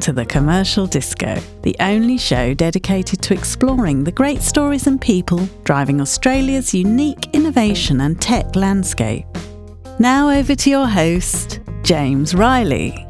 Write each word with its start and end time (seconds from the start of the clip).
to 0.00 0.12
the 0.14 0.24
Commercial 0.24 0.86
Disco, 0.86 1.38
the 1.60 1.76
only 1.78 2.16
show 2.16 2.54
dedicated 2.54 3.20
to 3.20 3.34
exploring 3.34 4.02
the 4.02 4.12
great 4.12 4.40
stories 4.40 4.86
and 4.86 4.98
people 4.98 5.46
driving 5.64 6.00
Australia's 6.00 6.72
unique 6.72 7.28
innovation 7.34 8.00
and 8.00 8.20
tech 8.20 8.56
landscape. 8.56 9.26
Now 9.98 10.30
over 10.30 10.54
to 10.54 10.70
your 10.70 10.86
host, 10.86 11.60
James 11.82 12.34
Riley. 12.34 13.06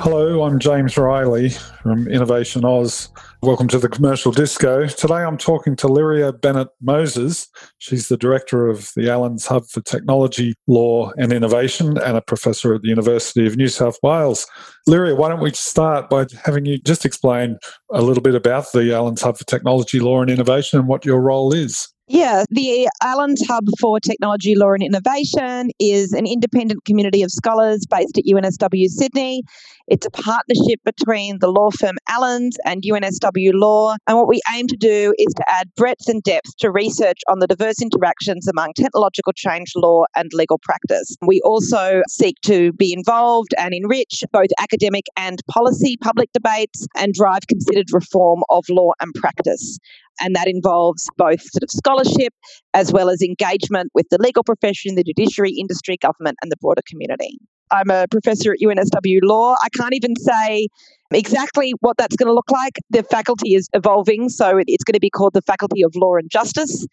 Hello, 0.00 0.42
I'm 0.44 0.58
James 0.58 0.96
Riley 0.96 1.50
from 1.50 2.06
InnovationAus. 2.06 3.08
Welcome 3.44 3.68
to 3.68 3.78
the 3.78 3.90
Commercial 3.90 4.32
Disco. 4.32 4.86
Today 4.86 5.16
I'm 5.16 5.36
talking 5.36 5.76
to 5.76 5.86
Lyria 5.86 6.40
Bennett 6.40 6.68
Moses. 6.80 7.46
She's 7.76 8.08
the 8.08 8.16
director 8.16 8.68
of 8.68 8.90
the 8.96 9.10
Allens 9.10 9.44
Hub 9.44 9.66
for 9.66 9.82
Technology, 9.82 10.54
Law 10.66 11.12
and 11.18 11.30
Innovation 11.30 11.98
and 11.98 12.16
a 12.16 12.22
professor 12.22 12.74
at 12.74 12.80
the 12.80 12.88
University 12.88 13.46
of 13.46 13.58
New 13.58 13.68
South 13.68 13.98
Wales. 14.02 14.46
Lyria, 14.88 15.14
why 15.14 15.28
don't 15.28 15.42
we 15.42 15.50
start 15.50 16.08
by 16.08 16.24
having 16.42 16.64
you 16.64 16.78
just 16.78 17.04
explain 17.04 17.58
a 17.92 18.00
little 18.00 18.22
bit 18.22 18.34
about 18.34 18.72
the 18.72 18.94
Allens 18.94 19.20
Hub 19.20 19.36
for 19.36 19.44
Technology, 19.44 20.00
Law 20.00 20.22
and 20.22 20.30
Innovation 20.30 20.78
and 20.78 20.88
what 20.88 21.04
your 21.04 21.20
role 21.20 21.52
is? 21.52 21.86
Yeah, 22.06 22.44
the 22.50 22.88
Allens 23.02 23.42
Hub 23.46 23.64
for 23.80 23.98
Technology, 23.98 24.54
Law 24.54 24.72
and 24.72 24.82
Innovation 24.82 25.70
is 25.78 26.12
an 26.12 26.26
independent 26.26 26.84
community 26.84 27.22
of 27.22 27.30
scholars 27.30 27.86
based 27.88 28.18
at 28.18 28.24
UNSW 28.24 28.88
Sydney. 28.88 29.42
It's 29.86 30.06
a 30.06 30.10
partnership 30.10 30.80
between 30.82 31.40
the 31.40 31.48
law 31.48 31.68
firm 31.78 31.96
Allens 32.08 32.56
and 32.64 32.82
UNSW 32.82 33.50
Law. 33.52 33.96
And 34.06 34.16
what 34.16 34.28
we 34.28 34.40
aim 34.56 34.66
to 34.68 34.76
do 34.76 35.12
is 35.18 35.34
to 35.34 35.44
add 35.46 35.68
breadth 35.76 36.08
and 36.08 36.22
depth 36.22 36.56
to 36.60 36.70
research 36.70 37.20
on 37.28 37.40
the 37.40 37.46
diverse 37.46 37.82
interactions 37.82 38.48
among 38.48 38.72
technological 38.74 39.34
change 39.34 39.72
law 39.76 40.04
and 40.16 40.30
legal 40.32 40.58
practice. 40.62 41.14
We 41.26 41.42
also 41.44 42.00
seek 42.08 42.36
to 42.46 42.72
be 42.72 42.94
involved 42.94 43.50
and 43.58 43.74
enrich 43.74 44.24
both 44.32 44.48
academic 44.58 45.04
and 45.18 45.38
policy 45.50 45.98
public 45.98 46.30
debates 46.32 46.86
and 46.96 47.12
drive 47.12 47.46
considered 47.46 47.88
reform 47.92 48.42
of 48.48 48.64
law 48.70 48.92
and 49.00 49.12
practice 49.14 49.78
and 50.20 50.34
that 50.36 50.46
involves 50.46 51.08
both 51.16 51.40
sort 51.40 51.64
of 51.64 51.70
scholarship 51.70 52.32
as 52.72 52.92
well 52.92 53.10
as 53.10 53.20
engagement 53.20 53.90
with 53.94 54.06
the 54.10 54.18
legal 54.20 54.44
profession, 54.44 54.94
the 54.94 55.02
judiciary, 55.02 55.52
industry, 55.58 55.96
government, 55.96 56.36
and 56.40 56.52
the 56.52 56.56
broader 56.60 56.82
community. 56.88 57.36
I'm 57.70 57.90
a 57.90 58.06
professor 58.10 58.52
at 58.52 58.58
UNSW 58.62 59.20
Law. 59.22 59.56
I 59.62 59.68
can't 59.70 59.94
even 59.94 60.16
say 60.16 60.68
exactly 61.12 61.72
what 61.80 61.96
that's 61.96 62.16
going 62.16 62.28
to 62.28 62.34
look 62.34 62.50
like. 62.50 62.78
The 62.90 63.02
faculty 63.02 63.54
is 63.54 63.68
evolving, 63.72 64.28
so 64.28 64.58
it's 64.66 64.84
going 64.84 64.94
to 64.94 65.00
be 65.00 65.10
called 65.10 65.34
the 65.34 65.42
Faculty 65.42 65.82
of 65.82 65.92
Law 65.96 66.16
and 66.16 66.30
Justice. 66.30 66.86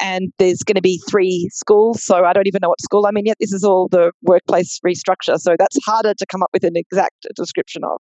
And 0.00 0.32
there's 0.38 0.62
going 0.62 0.76
to 0.76 0.82
be 0.82 1.00
three 1.10 1.48
schools, 1.52 2.02
so 2.02 2.24
I 2.24 2.32
don't 2.32 2.46
even 2.46 2.60
know 2.62 2.68
what 2.68 2.80
school 2.80 3.06
I'm 3.06 3.16
in 3.16 3.26
yet. 3.26 3.36
This 3.40 3.52
is 3.52 3.64
all 3.64 3.88
the 3.88 4.12
workplace 4.22 4.78
restructure, 4.86 5.38
so 5.38 5.56
that's 5.58 5.76
harder 5.84 6.14
to 6.14 6.26
come 6.26 6.42
up 6.42 6.50
with 6.52 6.64
an 6.64 6.76
exact 6.76 7.26
description 7.34 7.82
of. 7.84 8.00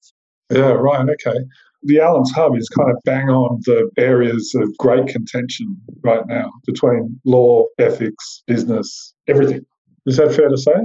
Yeah, 0.51 0.73
right. 0.73 1.07
Okay 1.09 1.39
the 1.83 1.99
Allens 1.99 2.31
Hub 2.35 2.55
is 2.57 2.69
kind 2.69 2.89
of 2.89 2.97
bang 3.05 3.29
on 3.29 3.61
the 3.65 3.89
areas 3.97 4.53
of 4.55 4.75
great 4.77 5.07
contention 5.07 5.77
right 6.03 6.25
now 6.27 6.51
between 6.65 7.19
law, 7.25 7.63
ethics, 7.77 8.43
business, 8.47 9.13
everything. 9.27 9.65
Is 10.05 10.17
that 10.17 10.33
fair 10.33 10.49
to 10.49 10.57
say? 10.57 10.75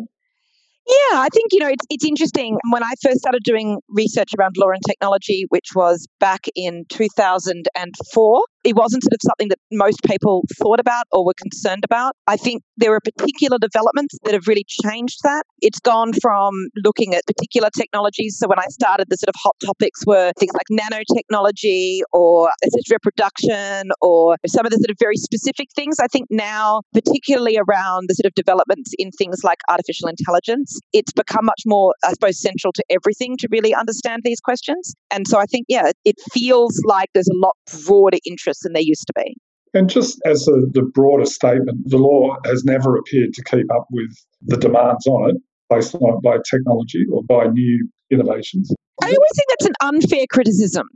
Yeah, 0.86 1.20
I 1.20 1.28
think, 1.32 1.46
you 1.52 1.60
know, 1.60 1.68
it's, 1.68 1.84
it's 1.90 2.04
interesting. 2.04 2.58
When 2.70 2.82
I 2.82 2.90
first 3.02 3.18
started 3.18 3.42
doing 3.44 3.78
research 3.88 4.30
around 4.38 4.56
law 4.58 4.70
and 4.70 4.82
technology, 4.86 5.46
which 5.48 5.68
was 5.76 6.08
back 6.18 6.46
in 6.56 6.84
2004, 6.88 8.44
it 8.64 8.76
wasn't 8.76 9.02
sort 9.02 9.14
of 9.14 9.20
something 9.22 9.48
that 9.48 9.58
most 9.72 10.00
people 10.06 10.44
thought 10.58 10.80
about 10.80 11.04
or 11.12 11.24
were 11.24 11.34
concerned 11.40 11.84
about. 11.84 12.14
I 12.26 12.36
think 12.36 12.62
there 12.76 12.94
are 12.94 13.00
particular 13.00 13.58
developments 13.58 14.16
that 14.24 14.34
have 14.34 14.46
really 14.46 14.64
changed 14.84 15.18
that. 15.24 15.44
It's 15.60 15.80
gone 15.80 16.12
from 16.20 16.52
looking 16.84 17.14
at 17.14 17.26
particular 17.26 17.70
technologies. 17.76 18.36
So 18.38 18.48
when 18.48 18.58
I 18.58 18.66
started, 18.70 19.06
the 19.10 19.16
sort 19.16 19.28
of 19.28 19.34
hot 19.36 19.56
topics 19.64 20.00
were 20.06 20.32
things 20.38 20.52
like 20.54 20.66
nanotechnology 20.70 22.00
or 22.12 22.50
assisted 22.64 22.92
reproduction 22.92 23.90
or 24.00 24.36
some 24.46 24.66
of 24.66 24.70
the 24.70 24.78
sort 24.78 24.90
of 24.90 24.96
very 25.00 25.16
specific 25.16 25.68
things. 25.74 25.96
I 26.00 26.06
think 26.06 26.28
now, 26.30 26.82
particularly 26.92 27.56
around 27.56 28.08
the 28.08 28.14
sort 28.14 28.26
of 28.26 28.34
developments 28.34 28.92
in 28.98 29.10
things 29.10 29.42
like 29.42 29.58
artificial 29.68 30.08
intelligence, 30.08 30.78
it's 30.92 31.12
become 31.12 31.46
much 31.46 31.62
more, 31.66 31.94
I 32.04 32.10
suppose, 32.10 32.40
central 32.40 32.72
to 32.74 32.84
everything 32.90 33.36
to 33.38 33.48
really 33.50 33.74
understand 33.74 34.22
these 34.24 34.40
questions. 34.40 34.94
And 35.10 35.26
so 35.26 35.38
I 35.38 35.46
think, 35.46 35.66
yeah, 35.68 35.90
it 36.04 36.16
feels 36.32 36.80
like 36.84 37.08
there's 37.14 37.28
a 37.28 37.38
lot 37.38 37.56
broader 37.86 38.18
interest 38.24 38.51
than 38.60 38.72
there 38.72 38.82
used 38.82 39.06
to 39.06 39.12
be. 39.16 39.36
And 39.74 39.88
just 39.88 40.20
as 40.26 40.46
a, 40.48 40.66
the 40.72 40.82
broader 40.82 41.24
statement, 41.24 41.88
the 41.88 41.98
law 41.98 42.36
has 42.44 42.64
never 42.64 42.96
appeared 42.96 43.32
to 43.34 43.44
keep 43.44 43.72
up 43.72 43.86
with 43.90 44.10
the 44.42 44.56
demands 44.56 45.06
on 45.06 45.30
it 45.30 45.36
based 45.70 45.94
on 45.94 46.20
by 46.20 46.36
technology 46.48 47.04
or 47.10 47.22
by 47.24 47.46
new 47.46 47.88
innovations. 48.10 48.70
I 49.02 49.06
always 49.06 49.30
think 49.34 49.48
that's 49.48 49.66
an 49.66 49.74
unfair 49.80 50.26
criticism. 50.30 50.86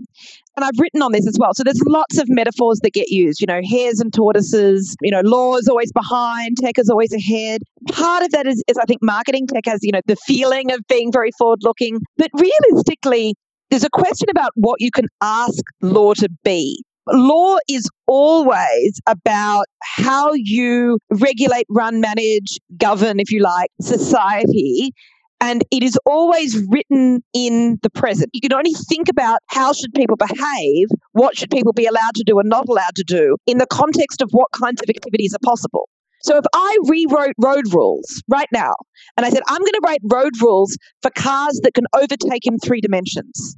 And 0.55 0.65
I've 0.65 0.79
written 0.79 1.03
on 1.03 1.13
this 1.13 1.27
as 1.27 1.37
well. 1.41 1.51
So 1.55 1.65
there's 1.65 1.81
lots 1.87 2.19
of 2.19 2.29
metaphors 2.29 2.79
that 2.83 2.93
get 2.93 3.09
used, 3.09 3.41
you 3.41 3.47
know, 3.47 3.61
hares 3.65 3.99
and 4.01 4.13
tortoises, 4.13 4.95
you 5.01 5.11
know, 5.11 5.23
law 5.25 5.57
is 5.57 5.67
always 5.67 5.91
behind, 5.93 6.59
tech 6.59 6.79
is 6.79 6.89
always 6.89 7.13
ahead. 7.13 7.63
Part 7.91 8.23
of 8.23 8.31
that 8.31 8.47
is, 8.47 8.63
is 8.69 8.77
I 8.77 8.85
think 8.85 9.01
marketing 9.03 9.47
tech 9.47 9.65
has, 9.67 9.81
you 9.83 9.93
know, 9.93 10.03
the 10.07 10.17
feeling 10.27 10.71
of 10.73 10.81
being 10.89 11.11
very 11.11 11.31
forward 11.39 11.61
looking. 11.63 12.01
But 12.17 12.31
realistically, 12.35 13.35
there's 13.71 13.85
a 13.85 13.91
question 13.91 14.29
about 14.31 14.53
what 14.55 14.81
you 14.81 14.91
can 14.91 15.07
ask 15.21 15.63
law 15.83 16.15
to 16.15 16.29
be 16.45 16.85
law 17.09 17.59
is 17.69 17.89
always 18.07 19.01
about 19.07 19.67
how 19.83 20.33
you 20.35 20.99
regulate, 21.11 21.67
run, 21.69 22.01
manage, 22.01 22.59
govern, 22.77 23.21
if 23.21 23.31
you 23.31 23.41
like, 23.41 23.71
society. 23.81 24.93
And 25.41 25.63
it 25.71 25.83
is 25.83 25.99
always 26.07 26.57
written 26.71 27.23
in 27.35 27.79
the 27.83 27.91
present. 27.91 28.31
You 28.33 28.41
can 28.41 28.55
only 28.55 28.73
think 28.89 29.09
about 29.11 29.41
how 29.49 29.73
should 29.73 29.93
people 29.95 30.17
behave, 30.17 30.89
what 31.13 31.37
should 31.37 31.51
people 31.51 31.75
be 31.75 31.85
allowed 31.85 32.15
to 32.15 32.25
do 32.25 32.39
and 32.39 32.49
not 32.49 32.69
allowed 32.69 32.95
to 32.97 33.05
do 33.07 33.37
in 33.47 33.59
the 33.59 33.67
context 33.67 34.23
of 34.23 34.31
what 34.31 34.51
kinds 34.53 34.81
of 34.81 34.89
activities 34.89 35.35
are 35.35 35.45
possible. 35.45 35.89
So 36.23 36.39
if 36.39 36.45
I 36.55 36.79
rewrote 36.89 37.35
road 37.39 37.73
rules 37.73 38.23
right 38.29 38.49
now 38.53 38.73
and 39.17 39.27
I 39.27 39.31
said, 39.31 39.43
I'm 39.47 39.61
going 39.61 39.73
to 39.73 39.81
write 39.85 40.01
road 40.11 40.33
rules 40.41 40.77
for 41.03 41.11
cars 41.11 41.61
that 41.63 41.75
can 41.75 41.85
overtake 41.95 42.47
in 42.47 42.59
three 42.59 42.81
dimensions, 42.81 43.57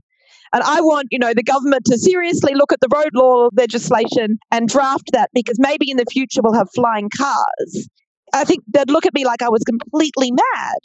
and 0.52 0.62
I 0.62 0.80
want, 0.80 1.08
you 1.10 1.18
know, 1.18 1.32
the 1.34 1.42
government 1.42 1.84
to 1.86 1.98
seriously 1.98 2.54
look 2.54 2.72
at 2.72 2.80
the 2.80 2.88
road 2.94 3.10
law 3.14 3.48
legislation 3.52 4.38
and 4.50 4.68
draft 4.68 5.10
that 5.12 5.30
because 5.34 5.58
maybe 5.58 5.90
in 5.90 5.96
the 5.96 6.06
future 6.10 6.40
we'll 6.42 6.54
have 6.54 6.68
flying 6.74 7.10
cars. 7.16 7.88
I 8.34 8.44
think 8.44 8.62
they'd 8.68 8.90
look 8.90 9.06
at 9.06 9.14
me 9.14 9.24
like 9.24 9.42
I 9.42 9.48
was 9.48 9.62
completely 9.64 10.30
mad. 10.32 10.78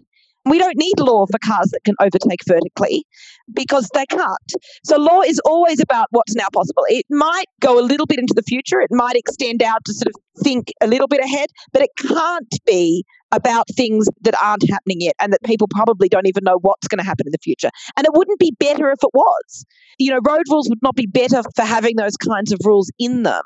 We 0.46 0.60
don't 0.60 0.78
need 0.78 1.00
law 1.00 1.26
for 1.26 1.40
cars 1.40 1.70
that 1.72 1.82
can 1.86 1.96
overtake 2.02 2.42
vertically 2.48 3.06
because 3.54 3.90
they 3.94 4.06
can't. 4.06 4.52
So, 4.84 4.98
law 4.98 5.22
is 5.22 5.40
always 5.46 5.80
about 5.80 6.08
what's 6.12 6.36
now 6.36 6.48
possible. 6.52 6.84
It 6.88 7.06
might 7.10 7.46
go 7.62 7.80
a 7.80 7.82
little 7.82 8.06
bit 8.06 8.20
into 8.20 8.34
the 8.36 8.44
future, 8.44 8.82
it 8.82 8.90
might 8.92 9.16
extend 9.16 9.64
out 9.64 9.84
to 9.86 9.94
sort 9.94 10.08
of 10.08 10.44
think 10.44 10.72
a 10.82 10.88
little 10.88 11.08
bit 11.08 11.22
ahead, 11.24 11.50
but 11.72 11.82
it 11.82 11.92
can't 11.98 12.54
be 12.66 13.06
about 13.34 13.66
things 13.76 14.08
that 14.22 14.36
aren't 14.42 14.70
happening 14.70 14.98
yet 15.02 15.16
and 15.20 15.34
that 15.34 15.42
people 15.44 15.68
probably 15.68 16.08
don't 16.08 16.28
even 16.28 16.44
know 16.44 16.60
what's 16.62 16.88
going 16.88 17.00
to 17.00 17.06
happen 17.06 17.26
in 17.26 17.32
the 17.32 17.40
future. 17.42 17.70
And 17.98 18.06
it 18.06 18.14
wouldn't 18.14 18.40
be 18.40 18.54
better 18.60 18.92
if 18.92 19.00
it 19.02 19.10
was. 19.14 19.66
You 19.98 20.12
know, 20.12 20.20
road 20.28 20.44
rules 20.50 20.70
would 20.70 20.82
not 20.84 20.96
be 20.96 21.08
better 21.08 21.42
for 21.56 21.64
having 21.64 21.96
those 21.96 22.16
kinds 22.16 22.52
of 22.52 22.60
rules 22.64 22.92
in 23.00 23.24
them. 23.24 23.42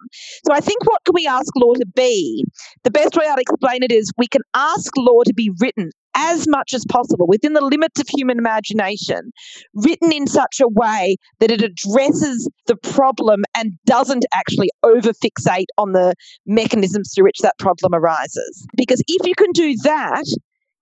So 0.46 0.54
I 0.54 0.60
think 0.60 0.86
what 0.86 1.04
can 1.06 1.14
we 1.14 1.26
ask 1.26 1.48
law 1.56 1.74
to 1.74 1.86
be? 1.96 2.44
The 2.84 2.92
best 2.92 3.16
way 3.16 3.26
I'd 3.28 3.40
explain 3.40 3.84
it 3.84 3.92
is 3.92 4.12
we 4.18 4.28
can 4.28 4.42
ask 4.54 4.92
law 4.98 5.22
to 5.26 5.34
be 5.34 5.52
written 5.60 5.92
as 6.16 6.48
much 6.48 6.74
as 6.74 6.84
possible 6.90 7.28
within 7.28 7.54
the 7.54 7.64
limits 7.64 8.00
of 8.00 8.08
human 8.10 8.38
imagination, 8.38 9.32
written 9.74 10.12
in 10.12 10.28
such 10.28 10.60
a 10.60 10.68
way 10.68 11.16
that 11.40 11.52
it 11.52 11.62
addresses 11.62 12.50
the 12.66 12.76
problem 12.76 13.44
and 13.56 13.74
doesn't 13.86 14.26
actually 14.34 14.70
overfixate 14.84 15.68
on 15.78 15.94
the 15.94 16.14
mechanisms 16.46 17.14
through 17.14 17.26
which 17.26 17.40
that 17.40 17.54
problem 17.60 17.94
arises. 17.94 18.68
Because 18.76 19.02
if 19.08 19.28
you 19.28 19.36
can 19.36 19.52
do 19.52 19.76
that, 19.84 20.26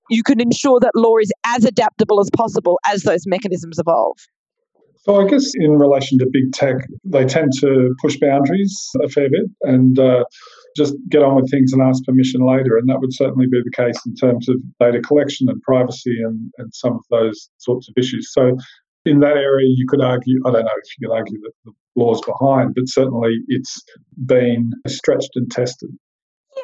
you 0.10 0.24
can 0.24 0.39
ensure 0.39 0.80
that 0.80 0.92
law 0.95 1.18
is 1.18 1.31
as 1.45 1.66
adaptable 1.66 2.19
as 2.19 2.30
possible 2.36 2.80
as 2.88 3.04
those 3.04 3.24
mechanisms 3.25 3.80
evolve. 3.80 4.18
So 5.06 5.24
I 5.24 5.28
guess 5.28 5.51
in 5.56 5.78
relation 5.78 6.18
to 6.19 6.25
big 6.31 6.51
tech, 6.51 6.78
they 7.04 7.25
tend 7.25 7.51
to 7.60 7.94
push 8.01 8.18
boundaries 8.18 8.89
a 9.04 9.10
fair 9.10 9.30
bit 9.30 9.51
and 9.62 10.00
uh, 10.00 10.24
just 10.75 10.94
get 11.10 11.24
on 11.24 11.36
with 11.36 11.50
things 11.50 11.74
and 11.74 11.81
ask 11.81 12.04
permission 12.04 12.45
later. 12.45 12.77
And 12.77 12.88
that 12.89 13.00
would 13.00 13.13
certainly 13.13 13.48
be 13.48 13.62
the 13.63 13.72
case 13.72 14.00
in 14.06 14.16
terms 14.16 14.50
of 14.50 14.57
data 14.80 15.01
collection 15.01 15.48
and 15.50 15.62
privacy 15.62 16.18
and, 16.25 16.51
and 16.57 16.74
some 16.74 16.94
of 16.94 17.04
those 17.10 17.50
sorts 17.57 17.88
of 17.89 17.94
issues. 17.98 18.31
So 18.31 18.57
in 19.06 19.19
that 19.19 19.38
area, 19.38 19.68
you 19.69 19.86
could 19.88 20.01
argue, 20.01 20.39
I 20.45 20.51
don't 20.51 20.66
know 20.66 20.72
if 20.83 20.89
you 20.98 21.07
could 21.07 21.16
argue 21.16 21.39
that 21.42 21.51
the 21.63 21.72
law's 21.95 22.22
behind, 22.22 22.74
but 22.75 22.83
certainly 22.88 23.31
it's 23.48 23.81
been 24.25 24.72
stretched 24.88 25.31
and 25.36 25.50
tested. 25.50 25.89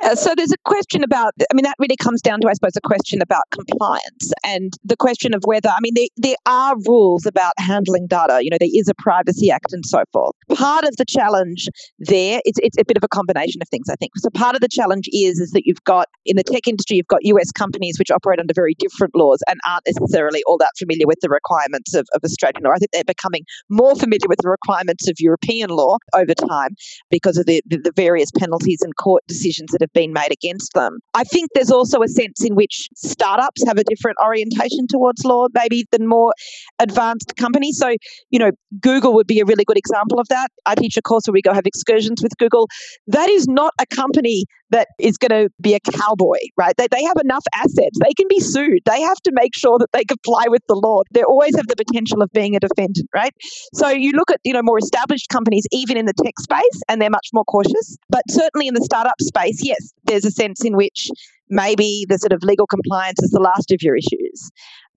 Yeah, 0.01 0.15
so 0.15 0.33
there's 0.35 0.51
a 0.51 0.57
question 0.65 1.03
about, 1.03 1.33
I 1.39 1.53
mean, 1.53 1.63
that 1.63 1.75
really 1.77 1.95
comes 1.95 2.21
down 2.21 2.41
to, 2.41 2.47
I 2.47 2.53
suppose, 2.53 2.75
a 2.75 2.81
question 2.81 3.21
about 3.21 3.43
compliance 3.51 4.31
and 4.43 4.73
the 4.83 4.97
question 4.97 5.33
of 5.33 5.43
whether, 5.45 5.69
I 5.69 5.77
mean, 5.81 5.93
there, 5.95 6.07
there 6.17 6.35
are 6.47 6.75
rules 6.87 7.25
about 7.25 7.53
handling 7.57 8.07
data. 8.07 8.39
You 8.41 8.49
know, 8.49 8.57
there 8.59 8.69
is 8.73 8.87
a 8.87 8.95
Privacy 8.95 9.51
Act 9.51 9.73
and 9.73 9.85
so 9.85 10.03
forth. 10.11 10.33
Part 10.53 10.85
of 10.85 10.95
the 10.97 11.05
challenge 11.05 11.67
there, 11.99 12.41
it's, 12.45 12.59
it's 12.63 12.77
a 12.79 12.85
bit 12.85 12.97
of 12.97 13.03
a 13.03 13.07
combination 13.07 13.61
of 13.61 13.69
things, 13.69 13.89
I 13.89 13.95
think. 13.95 14.11
So 14.17 14.29
part 14.31 14.55
of 14.55 14.61
the 14.61 14.67
challenge 14.67 15.07
is, 15.13 15.39
is 15.39 15.51
that 15.51 15.63
you've 15.65 15.83
got, 15.83 16.07
in 16.25 16.35
the 16.35 16.43
tech 16.43 16.67
industry, 16.67 16.97
you've 16.97 17.07
got 17.07 17.23
US 17.25 17.51
companies 17.51 17.99
which 17.99 18.09
operate 18.09 18.39
under 18.39 18.53
very 18.55 18.75
different 18.79 19.15
laws 19.15 19.39
and 19.47 19.59
aren't 19.67 19.85
necessarily 19.85 20.41
all 20.47 20.57
that 20.57 20.71
familiar 20.79 21.05
with 21.05 21.19
the 21.21 21.29
requirements 21.29 21.93
of, 21.93 22.07
of 22.15 22.23
Australian 22.23 22.63
law. 22.63 22.71
I 22.71 22.77
think 22.77 22.91
they're 22.91 23.03
becoming 23.03 23.43
more 23.69 23.95
familiar 23.95 24.27
with 24.27 24.39
the 24.41 24.49
requirements 24.49 25.07
of 25.07 25.15
European 25.19 25.69
law 25.69 25.97
over 26.15 26.33
time 26.33 26.75
because 27.11 27.37
of 27.37 27.45
the, 27.45 27.61
the, 27.67 27.77
the 27.77 27.91
various 27.95 28.31
penalties 28.31 28.81
and 28.81 28.95
court 28.95 29.23
decisions 29.27 29.71
that 29.71 29.81
have 29.81 29.90
been 29.93 30.13
made 30.13 30.31
against 30.31 30.73
them. 30.73 30.99
I 31.13 31.23
think 31.23 31.49
there's 31.53 31.71
also 31.71 32.01
a 32.01 32.07
sense 32.07 32.43
in 32.43 32.55
which 32.55 32.87
startups 32.95 33.65
have 33.65 33.77
a 33.77 33.83
different 33.83 34.17
orientation 34.23 34.87
towards 34.89 35.23
law, 35.25 35.47
maybe 35.53 35.85
than 35.91 36.07
more 36.07 36.33
advanced 36.79 37.35
companies. 37.37 37.77
So, 37.77 37.95
you 38.29 38.39
know, 38.39 38.51
Google 38.79 39.13
would 39.13 39.27
be 39.27 39.39
a 39.39 39.45
really 39.45 39.63
good 39.63 39.77
example 39.77 40.19
of 40.19 40.27
that. 40.29 40.49
I 40.65 40.75
teach 40.75 40.97
a 40.97 41.01
course 41.01 41.23
where 41.27 41.33
we 41.33 41.41
go 41.41 41.53
have 41.53 41.65
excursions 41.65 42.21
with 42.21 42.31
Google. 42.37 42.67
That 43.07 43.29
is 43.29 43.47
not 43.47 43.73
a 43.79 43.85
company 43.85 44.45
that 44.71 44.87
is 44.99 45.17
going 45.17 45.29
to 45.29 45.49
be 45.61 45.73
a 45.73 45.79
cowboy, 45.79 46.39
right? 46.57 46.75
They, 46.77 46.87
they 46.89 47.03
have 47.03 47.17
enough 47.23 47.43
assets. 47.55 47.99
They 47.99 48.13
can 48.17 48.27
be 48.27 48.39
sued. 48.39 48.79
They 48.85 49.01
have 49.01 49.17
to 49.23 49.31
make 49.33 49.55
sure 49.55 49.77
that 49.79 49.91
they 49.93 50.03
comply 50.03 50.45
with 50.47 50.61
the 50.67 50.75
law. 50.75 51.01
They 51.13 51.23
always 51.23 51.55
have 51.55 51.67
the 51.67 51.75
potential 51.75 52.21
of 52.21 52.31
being 52.33 52.55
a 52.55 52.59
defendant, 52.59 53.07
right? 53.13 53.33
So 53.73 53.89
you 53.89 54.11
look 54.11 54.31
at, 54.31 54.39
you 54.43 54.53
know, 54.53 54.63
more 54.63 54.79
established 54.79 55.29
companies, 55.29 55.65
even 55.71 55.97
in 55.97 56.05
the 56.05 56.13
tech 56.13 56.39
space, 56.39 56.81
and 56.89 57.01
they're 57.01 57.09
much 57.09 57.27
more 57.33 57.45
cautious. 57.45 57.97
But 58.09 58.23
certainly 58.29 58.67
in 58.67 58.73
the 58.73 58.83
startup 58.83 59.19
space, 59.21 59.59
yes, 59.63 59.93
there's 60.05 60.25
a 60.25 60.31
sense 60.31 60.63
in 60.63 60.75
which 60.75 61.09
maybe 61.49 62.05
the 62.07 62.17
sort 62.17 62.31
of 62.31 62.41
legal 62.43 62.65
compliance 62.65 63.21
is 63.21 63.31
the 63.31 63.39
last 63.39 63.71
of 63.71 63.81
your 63.81 63.95
issues 63.95 64.51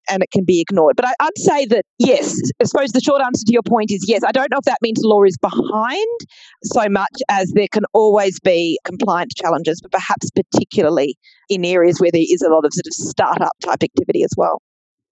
and 0.09 0.23
it 0.23 0.31
can 0.31 0.43
be 0.45 0.61
ignored. 0.61 0.95
But 0.95 1.05
I, 1.05 1.13
would 1.23 1.37
say 1.37 1.65
that, 1.67 1.85
yes, 1.99 2.35
I 2.61 2.65
suppose 2.65 2.91
the 2.91 3.01
short 3.01 3.21
answer 3.21 3.43
to 3.45 3.53
your 3.53 3.63
point 3.63 3.91
is 3.91 4.05
yes. 4.07 4.23
I 4.25 4.31
don't 4.31 4.51
know 4.51 4.57
if 4.57 4.65
that 4.65 4.79
means 4.81 4.99
law 5.03 5.23
is 5.23 5.37
behind 5.37 6.19
so 6.63 6.87
much 6.89 7.13
as 7.29 7.51
there 7.55 7.67
can 7.71 7.83
always 7.93 8.39
be 8.39 8.79
compliance 8.85 9.33
challenges, 9.33 9.79
but 9.81 9.91
perhaps 9.91 10.29
particularly 10.31 11.17
in 11.49 11.65
areas 11.65 11.99
where 11.99 12.11
there 12.11 12.23
is 12.23 12.41
a 12.41 12.49
lot 12.49 12.65
of 12.65 12.73
sort 12.73 12.87
of 12.87 12.93
startup 12.93 13.53
type 13.61 13.83
activity 13.83 14.23
as 14.23 14.31
well. 14.37 14.61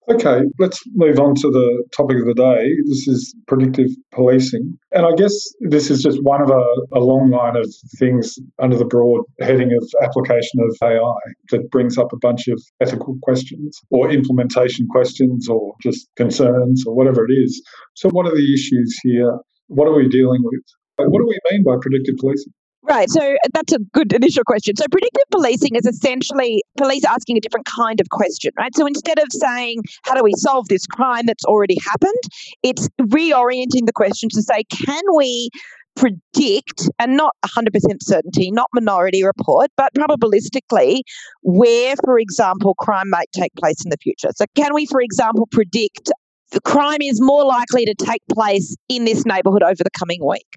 Okay, 0.10 0.42
let's 0.60 0.82
move 0.96 1.18
on 1.18 1.34
to 1.36 1.50
the 1.50 1.86
topic 1.96 2.18
of 2.18 2.26
the 2.26 2.34
day. 2.34 2.76
This 2.86 3.08
is 3.08 3.34
predictive 3.48 3.88
policing. 4.12 4.78
And 4.92 5.06
I 5.06 5.12
guess 5.16 5.34
this 5.62 5.90
is 5.90 6.04
just 6.04 6.22
one 6.24 6.42
of 6.42 6.50
a, 6.50 6.64
a, 6.94 7.00
long 7.00 7.30
line 7.30 7.56
of 7.56 7.66
things 7.98 8.38
under 8.62 8.76
the 8.76 8.84
broad 8.84 9.24
heading 9.40 9.72
of 9.72 9.90
application 10.04 10.60
of 10.60 10.76
AI 10.84 11.20
that 11.52 11.72
brings 11.72 11.98
up 11.98 12.12
a 12.12 12.18
bunch 12.18 12.50
of 12.50 12.62
ethical 12.82 13.16
questions 13.24 13.80
or 13.92 14.12
implementation 14.12 14.88
questions 14.90 15.48
or 15.48 15.74
just 15.82 16.10
concerns 16.18 16.84
or 16.86 16.94
whatever 16.94 17.24
it 17.24 17.34
is. 17.34 17.64
So, 17.94 18.10
what 18.10 18.26
are 18.26 18.36
the 18.36 18.54
issues 18.54 19.00
here? 19.04 19.40
What 19.68 19.88
are 19.88 19.96
we 19.96 20.10
dealing 20.10 20.42
with? 20.44 20.64
What 20.98 21.20
do 21.20 21.26
we 21.26 21.40
mean 21.50 21.64
by 21.64 21.78
predictive 21.82 22.16
policing? 22.20 22.52
Right. 22.86 23.10
So 23.10 23.36
that's 23.54 23.72
a 23.72 23.80
good 23.94 24.12
initial 24.12 24.44
question. 24.44 24.76
So 24.76 24.84
predictive 24.92 25.24
policing 25.32 25.76
is 25.76 25.86
essentially 25.86 26.64
police 26.78 27.06
asking 27.06 27.38
a 27.38 27.40
different 27.40 27.66
kind 27.66 28.02
of 28.02 28.10
question, 28.10 28.52
right? 28.58 28.76
So 28.76 28.86
instead 28.86 29.20
of 29.20 29.28
saying, 29.32 29.84
how 30.04 30.16
do 30.16 30.24
we 30.24 30.34
solve 30.36 30.68
this 30.68 30.86
crime 30.86 31.26
that's 31.26 31.46
already 31.46 31.78
happened, 31.86 32.22
it's 32.62 32.90
reorienting 33.02 33.86
the 33.86 33.94
question 33.94 34.28
to 34.34 34.42
say, 34.42 34.64
can 34.70 35.02
we 35.16 35.50
predict, 35.96 36.90
and 37.00 37.16
not 37.16 37.36
100% 37.46 37.70
certainty, 38.02 38.52
not 38.52 38.68
minority 38.74 39.24
report, 39.24 39.70
but 39.78 39.94
probabilistically, 39.94 41.02
where, 41.44 41.96
for 42.04 42.18
example, 42.20 42.74
crime 42.80 43.10
might 43.10 43.32
take 43.32 43.54
place 43.56 43.84
in 43.86 43.92
the 43.92 43.98
future. 44.02 44.30
So, 44.36 44.46
can 44.56 44.74
we, 44.74 44.88
for 44.88 45.02
example, 45.02 45.48
predict 45.52 46.12
the 46.52 46.62
crime 46.62 47.02
is 47.02 47.22
more 47.22 47.46
likely 47.46 47.86
to 47.86 47.94
take 47.94 48.22
place 48.32 48.76
in 48.90 49.06
this 49.06 49.26
neighbourhood 49.26 49.64
over 49.64 49.84
the 49.84 49.92
coming 49.98 50.26
week? 50.26 50.48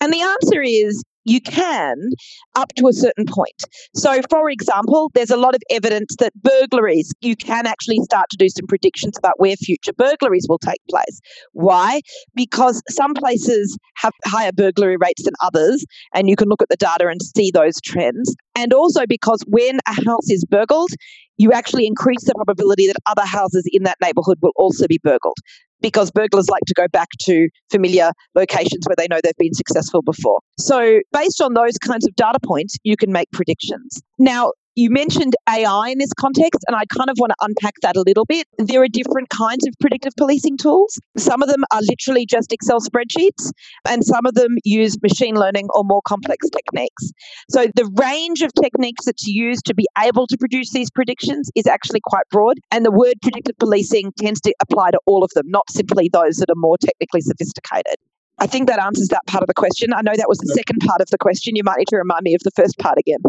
And 0.00 0.12
the 0.12 0.20
answer 0.20 0.62
is 0.62 1.02
you 1.24 1.40
can 1.40 2.10
up 2.56 2.72
to 2.76 2.88
a 2.88 2.92
certain 2.92 3.26
point. 3.26 3.64
So, 3.94 4.20
for 4.30 4.50
example, 4.50 5.10
there's 5.14 5.30
a 5.30 5.36
lot 5.36 5.54
of 5.54 5.62
evidence 5.70 6.14
that 6.18 6.32
burglaries, 6.42 7.12
you 7.20 7.36
can 7.36 7.66
actually 7.66 7.98
start 8.04 8.26
to 8.30 8.36
do 8.36 8.48
some 8.48 8.66
predictions 8.66 9.16
about 9.18 9.34
where 9.38 9.56
future 9.56 9.92
burglaries 9.92 10.46
will 10.48 10.58
take 10.58 10.80
place. 10.88 11.20
Why? 11.52 12.00
Because 12.34 12.82
some 12.88 13.14
places 13.14 13.76
have 13.96 14.12
higher 14.26 14.52
burglary 14.52 14.96
rates 14.96 15.24
than 15.24 15.34
others, 15.42 15.84
and 16.14 16.28
you 16.28 16.36
can 16.36 16.48
look 16.48 16.62
at 16.62 16.68
the 16.68 16.76
data 16.76 17.08
and 17.08 17.20
see 17.22 17.50
those 17.52 17.80
trends. 17.80 18.34
And 18.56 18.72
also 18.72 19.06
because 19.06 19.42
when 19.48 19.78
a 19.86 19.94
house 20.06 20.30
is 20.30 20.44
burgled, 20.48 20.90
you 21.36 21.52
actually 21.52 21.86
increase 21.86 22.24
the 22.24 22.34
probability 22.34 22.86
that 22.86 22.96
other 23.06 23.24
houses 23.24 23.68
in 23.72 23.82
that 23.84 23.96
neighborhood 24.02 24.38
will 24.42 24.52
also 24.56 24.86
be 24.86 24.98
burgled 25.02 25.36
because 25.80 26.10
burglars 26.10 26.48
like 26.48 26.62
to 26.66 26.74
go 26.74 26.88
back 26.88 27.08
to 27.20 27.48
familiar 27.70 28.10
locations 28.34 28.86
where 28.86 28.96
they 28.96 29.06
know 29.08 29.20
they've 29.22 29.36
been 29.38 29.52
successful 29.54 30.02
before. 30.02 30.40
So, 30.58 31.00
based 31.12 31.42
on 31.42 31.54
those 31.54 31.76
kinds 31.78 32.06
of 32.06 32.14
data 32.16 32.38
points, 32.42 32.76
you 32.84 32.96
can 32.96 33.12
make 33.12 33.30
predictions. 33.32 34.02
Now, 34.18 34.52
you 34.76 34.90
mentioned 34.90 35.34
AI 35.48 35.90
in 35.90 35.98
this 35.98 36.12
context, 36.12 36.60
and 36.66 36.76
I 36.76 36.84
kind 36.86 37.10
of 37.10 37.16
want 37.18 37.30
to 37.30 37.36
unpack 37.40 37.74
that 37.82 37.96
a 37.96 38.02
little 38.02 38.24
bit. 38.24 38.46
There 38.58 38.82
are 38.82 38.88
different 38.88 39.28
kinds 39.28 39.66
of 39.66 39.74
predictive 39.80 40.12
policing 40.16 40.58
tools. 40.58 40.98
Some 41.16 41.42
of 41.42 41.48
them 41.48 41.64
are 41.72 41.80
literally 41.82 42.26
just 42.26 42.52
Excel 42.52 42.80
spreadsheets, 42.80 43.52
and 43.88 44.04
some 44.04 44.26
of 44.26 44.34
them 44.34 44.56
use 44.64 45.00
machine 45.02 45.36
learning 45.36 45.68
or 45.74 45.84
more 45.84 46.02
complex 46.06 46.48
techniques. 46.50 47.12
So, 47.50 47.66
the 47.74 47.90
range 47.96 48.42
of 48.42 48.50
techniques 48.60 49.04
that's 49.04 49.26
used 49.26 49.64
to 49.66 49.74
be 49.74 49.86
able 50.02 50.26
to 50.26 50.36
produce 50.36 50.72
these 50.72 50.90
predictions 50.90 51.50
is 51.54 51.66
actually 51.66 52.00
quite 52.04 52.24
broad, 52.30 52.58
and 52.70 52.84
the 52.84 52.90
word 52.90 53.14
predictive 53.22 53.56
policing 53.58 54.12
tends 54.18 54.40
to 54.42 54.54
apply 54.60 54.90
to 54.90 54.98
all 55.06 55.22
of 55.22 55.30
them, 55.34 55.46
not 55.48 55.70
simply 55.70 56.10
those 56.12 56.36
that 56.36 56.50
are 56.50 56.56
more 56.56 56.76
technically 56.78 57.20
sophisticated. 57.20 57.96
I 58.38 58.48
think 58.48 58.68
that 58.68 58.80
answers 58.80 59.08
that 59.08 59.22
part 59.28 59.42
of 59.42 59.46
the 59.46 59.54
question. 59.54 59.94
I 59.94 60.02
know 60.02 60.12
that 60.16 60.28
was 60.28 60.38
the 60.38 60.52
second 60.54 60.80
part 60.80 61.00
of 61.00 61.08
the 61.10 61.18
question. 61.18 61.54
You 61.54 61.62
might 61.62 61.78
need 61.78 61.88
to 61.88 61.96
remind 61.96 62.22
me 62.22 62.34
of 62.34 62.42
the 62.42 62.50
first 62.56 62.76
part 62.78 62.98
again. 62.98 63.20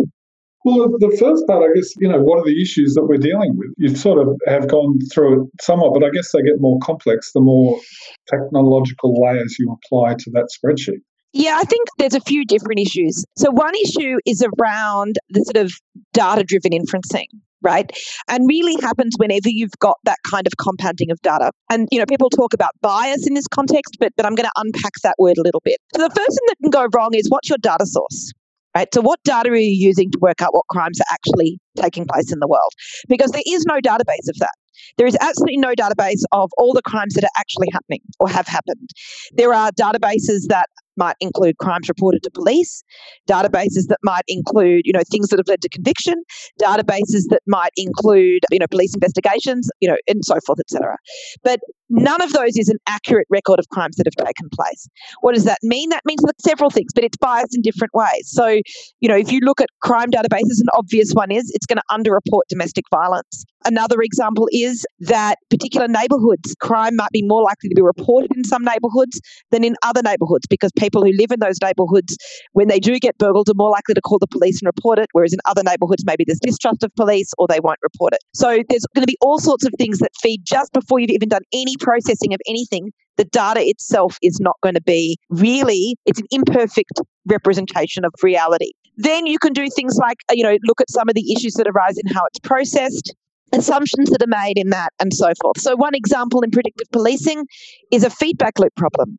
Well, 0.66 0.90
the 0.98 1.16
first 1.20 1.46
part, 1.46 1.62
I 1.62 1.72
guess, 1.76 1.94
you 2.00 2.10
know, 2.10 2.20
what 2.20 2.40
are 2.40 2.44
the 2.44 2.60
issues 2.60 2.96
that 2.96 3.06
we're 3.06 3.18
dealing 3.18 3.56
with? 3.56 3.70
You 3.78 3.96
sort 3.96 4.18
of 4.18 4.36
have 4.48 4.68
gone 4.68 4.98
through 5.14 5.44
it 5.44 5.62
somewhat, 5.62 5.94
but 5.94 6.04
I 6.04 6.10
guess 6.10 6.32
they 6.32 6.42
get 6.42 6.60
more 6.60 6.80
complex 6.82 7.34
the 7.34 7.40
more 7.40 7.80
technological 8.28 9.14
layers 9.22 9.58
you 9.60 9.72
apply 9.72 10.16
to 10.16 10.32
that 10.32 10.50
spreadsheet. 10.50 11.02
Yeah, 11.34 11.60
I 11.62 11.66
think 11.66 11.88
there's 12.00 12.16
a 12.16 12.20
few 12.20 12.46
different 12.46 12.80
issues. 12.80 13.24
So, 13.38 13.52
one 13.52 13.76
issue 13.76 14.18
is 14.26 14.44
around 14.44 15.20
the 15.30 15.44
sort 15.44 15.58
of 15.58 15.72
data 16.14 16.44
driven 16.44 16.72
inferencing 16.72 17.28
right? 17.62 17.90
And 18.28 18.48
really 18.48 18.76
happens 18.80 19.16
whenever 19.18 19.50
you've 19.50 19.78
got 19.80 19.98
that 20.04 20.18
kind 20.24 20.46
of 20.46 20.54
compounding 20.62 21.10
of 21.10 21.20
data. 21.24 21.52
And, 21.72 21.88
you 21.92 21.98
know, 21.98 22.06
people 22.06 22.30
talk 22.30 22.54
about 22.54 22.70
bias 22.82 23.26
in 23.26 23.34
this 23.34 23.48
context, 23.48 23.98
but, 24.00 24.14
but 24.16 24.24
I'm 24.24 24.36
going 24.36 24.46
to 24.46 24.52
unpack 24.56 24.92
that 25.02 25.16
word 25.18 25.40
a 25.40 25.42
little 25.42 25.62
bit. 25.66 25.80
So 25.96 26.04
the 26.04 26.14
first 26.14 26.30
thing 26.30 26.48
that 26.48 26.58
can 26.62 26.70
go 26.70 26.88
wrong 26.96 27.16
is 27.16 27.28
what's 27.28 27.50
your 27.50 27.58
data 27.58 27.88
source? 27.88 28.34
Right? 28.75 28.94
So, 28.94 29.01
what 29.01 29.19
data 29.24 29.50
are 29.50 29.56
you 29.56 29.88
using 29.88 30.12
to 30.12 30.19
work 30.19 30.42
out 30.42 30.54
what 30.54 30.66
crimes 30.69 31.00
are 31.00 31.12
actually 31.12 31.60
taking 31.77 32.06
place 32.06 32.31
in 32.31 32.39
the 32.39 32.48
world? 32.48 32.72
Because 33.07 33.31
there 33.31 33.44
is 33.48 33.65
no 33.65 33.75
database 33.75 34.29
of 34.29 34.38
that. 34.39 34.53
There 34.98 35.08
is 35.08 35.17
absolutely 35.22 35.58
no 35.58 35.74
database 35.74 36.22
of 36.32 36.51
all 36.58 36.74
the 36.74 36.82
crimes 36.82 37.15
that 37.15 37.24
are 37.24 37.36
actually 37.38 37.67
happening 37.72 38.01
or 38.20 38.29
have 38.29 38.48
happened. 38.48 38.89
There 39.34 39.53
are 39.53 39.72
databases 39.72 40.48
that 40.50 40.67
might 40.98 41.16
include 41.20 41.58
crimes 41.58 41.88
reported 41.90 42.24
to 42.24 42.32
police, 42.32 42.84
databases 43.30 43.88
that 43.88 44.00
might 44.04 44.24
include, 44.28 44.82
you 44.86 44.94
know, 44.94 45.04
things 45.10 45.30
that 45.30 45.40
have 45.40 45.48
led 45.48 45.62
to 45.62 45.70
conviction, 45.70 46.24
databases 46.62 47.24
that 47.30 47.42
might 47.48 47.72
include, 47.78 48.44
you 48.52 48.60
know, 48.60 48.68
police 48.68 48.94
investigations, 48.94 49.70
you 49.80 49.88
know, 49.88 49.98
and 50.08 50.24
so 50.24 50.36
forth, 50.46 50.60
etc. 50.60 50.98
But 51.44 51.60
none 51.90 52.22
of 52.22 52.34
those 52.34 52.58
is 52.58 52.70
an 52.70 52.78
accurate 52.88 53.28
record 53.30 53.60
of 53.60 53.68
crimes 53.70 53.96
that 53.98 54.06
have 54.08 54.25
taken 54.25 54.50
place. 54.54 54.88
What 55.22 55.36
does 55.36 55.46
that 55.46 55.60
mean? 55.64 55.90
That 55.90 56.04
means 56.06 56.22
several 56.40 56.70
things, 56.70 56.92
but 56.94 57.04
it's 57.04 57.18
biased 57.18 57.56
in 57.56 57.62
different 57.62 57.94
ways. 57.94 58.24
So, 58.25 58.60
you 59.00 59.10
know, 59.10 59.18
if 59.18 59.32
you 59.32 59.40
look 59.42 59.62
at 59.62 59.70
crime 59.82 60.12
databases, 60.12 60.60
an 60.60 60.68
obvious 60.75 61.12
one 61.14 61.32
is 61.32 61.52
it's 61.54 61.66
going 61.66 61.78
to 61.78 61.84
underreport 61.92 62.42
domestic 62.50 62.86
violence. 62.92 63.46
Another 63.65 64.01
example 64.01 64.48
is 64.51 64.86
that 65.00 65.39
particular 65.50 65.88
neighborhoods, 65.88 66.55
crime 66.62 66.95
might 66.95 67.10
be 67.12 67.24
more 67.24 67.41
likely 67.41 67.67
to 67.69 67.75
be 67.75 67.81
reported 67.81 68.29
in 68.36 68.43
some 68.43 68.63
neighborhoods 68.63 69.19
than 69.50 69.63
in 69.63 69.75
other 69.84 70.01
neighborhoods 70.03 70.45
because 70.48 70.72
people 70.77 71.03
who 71.03 71.12
live 71.17 71.31
in 71.31 71.39
those 71.39 71.57
neighborhoods, 71.63 72.15
when 72.53 72.67
they 72.67 72.79
do 72.79 73.00
get 73.00 73.17
burgled, 73.17 73.50
are 73.50 73.55
more 73.55 73.72
likely 73.72 73.95
to 73.95 74.01
call 74.01 74.19
the 74.19 74.27
police 74.27 74.62
and 74.62 74.67
report 74.67 75.00
it, 75.00 75.10
whereas 75.13 75.34
in 75.34 75.39
other 75.48 75.63
neighborhoods, 75.63 76.03
maybe 76.05 76.24
there's 76.25 76.39
distrust 76.39 76.84
of 76.84 76.93
police 76.95 77.31
or 77.39 77.48
they 77.48 77.60
won't 77.60 77.79
report 77.81 78.13
it. 78.13 78.19
So 78.34 78.63
there's 78.69 78.86
going 78.93 79.03
to 79.03 79.07
be 79.07 79.17
all 79.22 79.39
sorts 79.39 79.65
of 79.65 79.74
things 79.79 79.98
that 79.98 80.12
feed 80.22 80.41
just 80.45 80.72
before 80.72 81.00
you've 81.00 81.10
even 81.10 81.29
done 81.29 81.43
any 81.51 81.75
processing 81.79 82.34
of 82.34 82.39
anything 82.48 82.91
the 83.17 83.25
data 83.25 83.62
itself 83.63 84.17
is 84.22 84.39
not 84.39 84.55
going 84.62 84.75
to 84.75 84.81
be 84.81 85.17
really, 85.29 85.95
it's 86.05 86.19
an 86.19 86.27
imperfect 86.31 87.01
representation 87.25 88.05
of 88.05 88.13
reality. 88.22 88.72
Then 88.98 89.25
you 89.25 89.39
can 89.39 89.53
do 89.53 89.67
things 89.69 89.98
like, 89.98 90.17
uh, 90.29 90.34
you 90.36 90.43
know, 90.43 90.57
look 90.65 90.81
at 90.81 90.89
some 90.89 91.10
of 91.10 91.15
the 91.15 91.34
issues 91.34 91.53
that 91.55 91.67
arise 91.67 91.98
in 91.98 92.13
how 92.13 92.25
it's 92.25 92.39
processed 92.39 93.13
assumptions 93.56 94.10
that 94.10 94.22
are 94.22 94.28
made 94.28 94.58
in 94.58 94.70
that 94.70 94.90
and 95.00 95.14
so 95.14 95.32
forth. 95.42 95.60
So, 95.60 95.76
one 95.76 95.96
example 95.96 96.42
in 96.42 96.52
predictive 96.52 96.88
policing 96.92 97.46
is 97.92 98.04
a 98.04 98.10
feedback 98.10 98.60
loop 98.60 98.76
problem. 98.76 99.18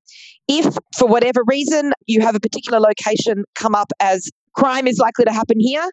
If, 0.48 0.76
for 0.96 1.08
whatever 1.08 1.42
reason, 1.46 1.92
you 2.06 2.20
have 2.20 2.34
a 2.34 2.40
particular 2.40 2.78
location 2.78 3.44
come 3.54 3.74
up 3.74 3.92
as 4.00 4.30
crime 4.56 4.86
is 4.86 4.98
likely 4.98 5.24
to 5.26 5.32
happen 5.32 5.60
here. 5.60 5.88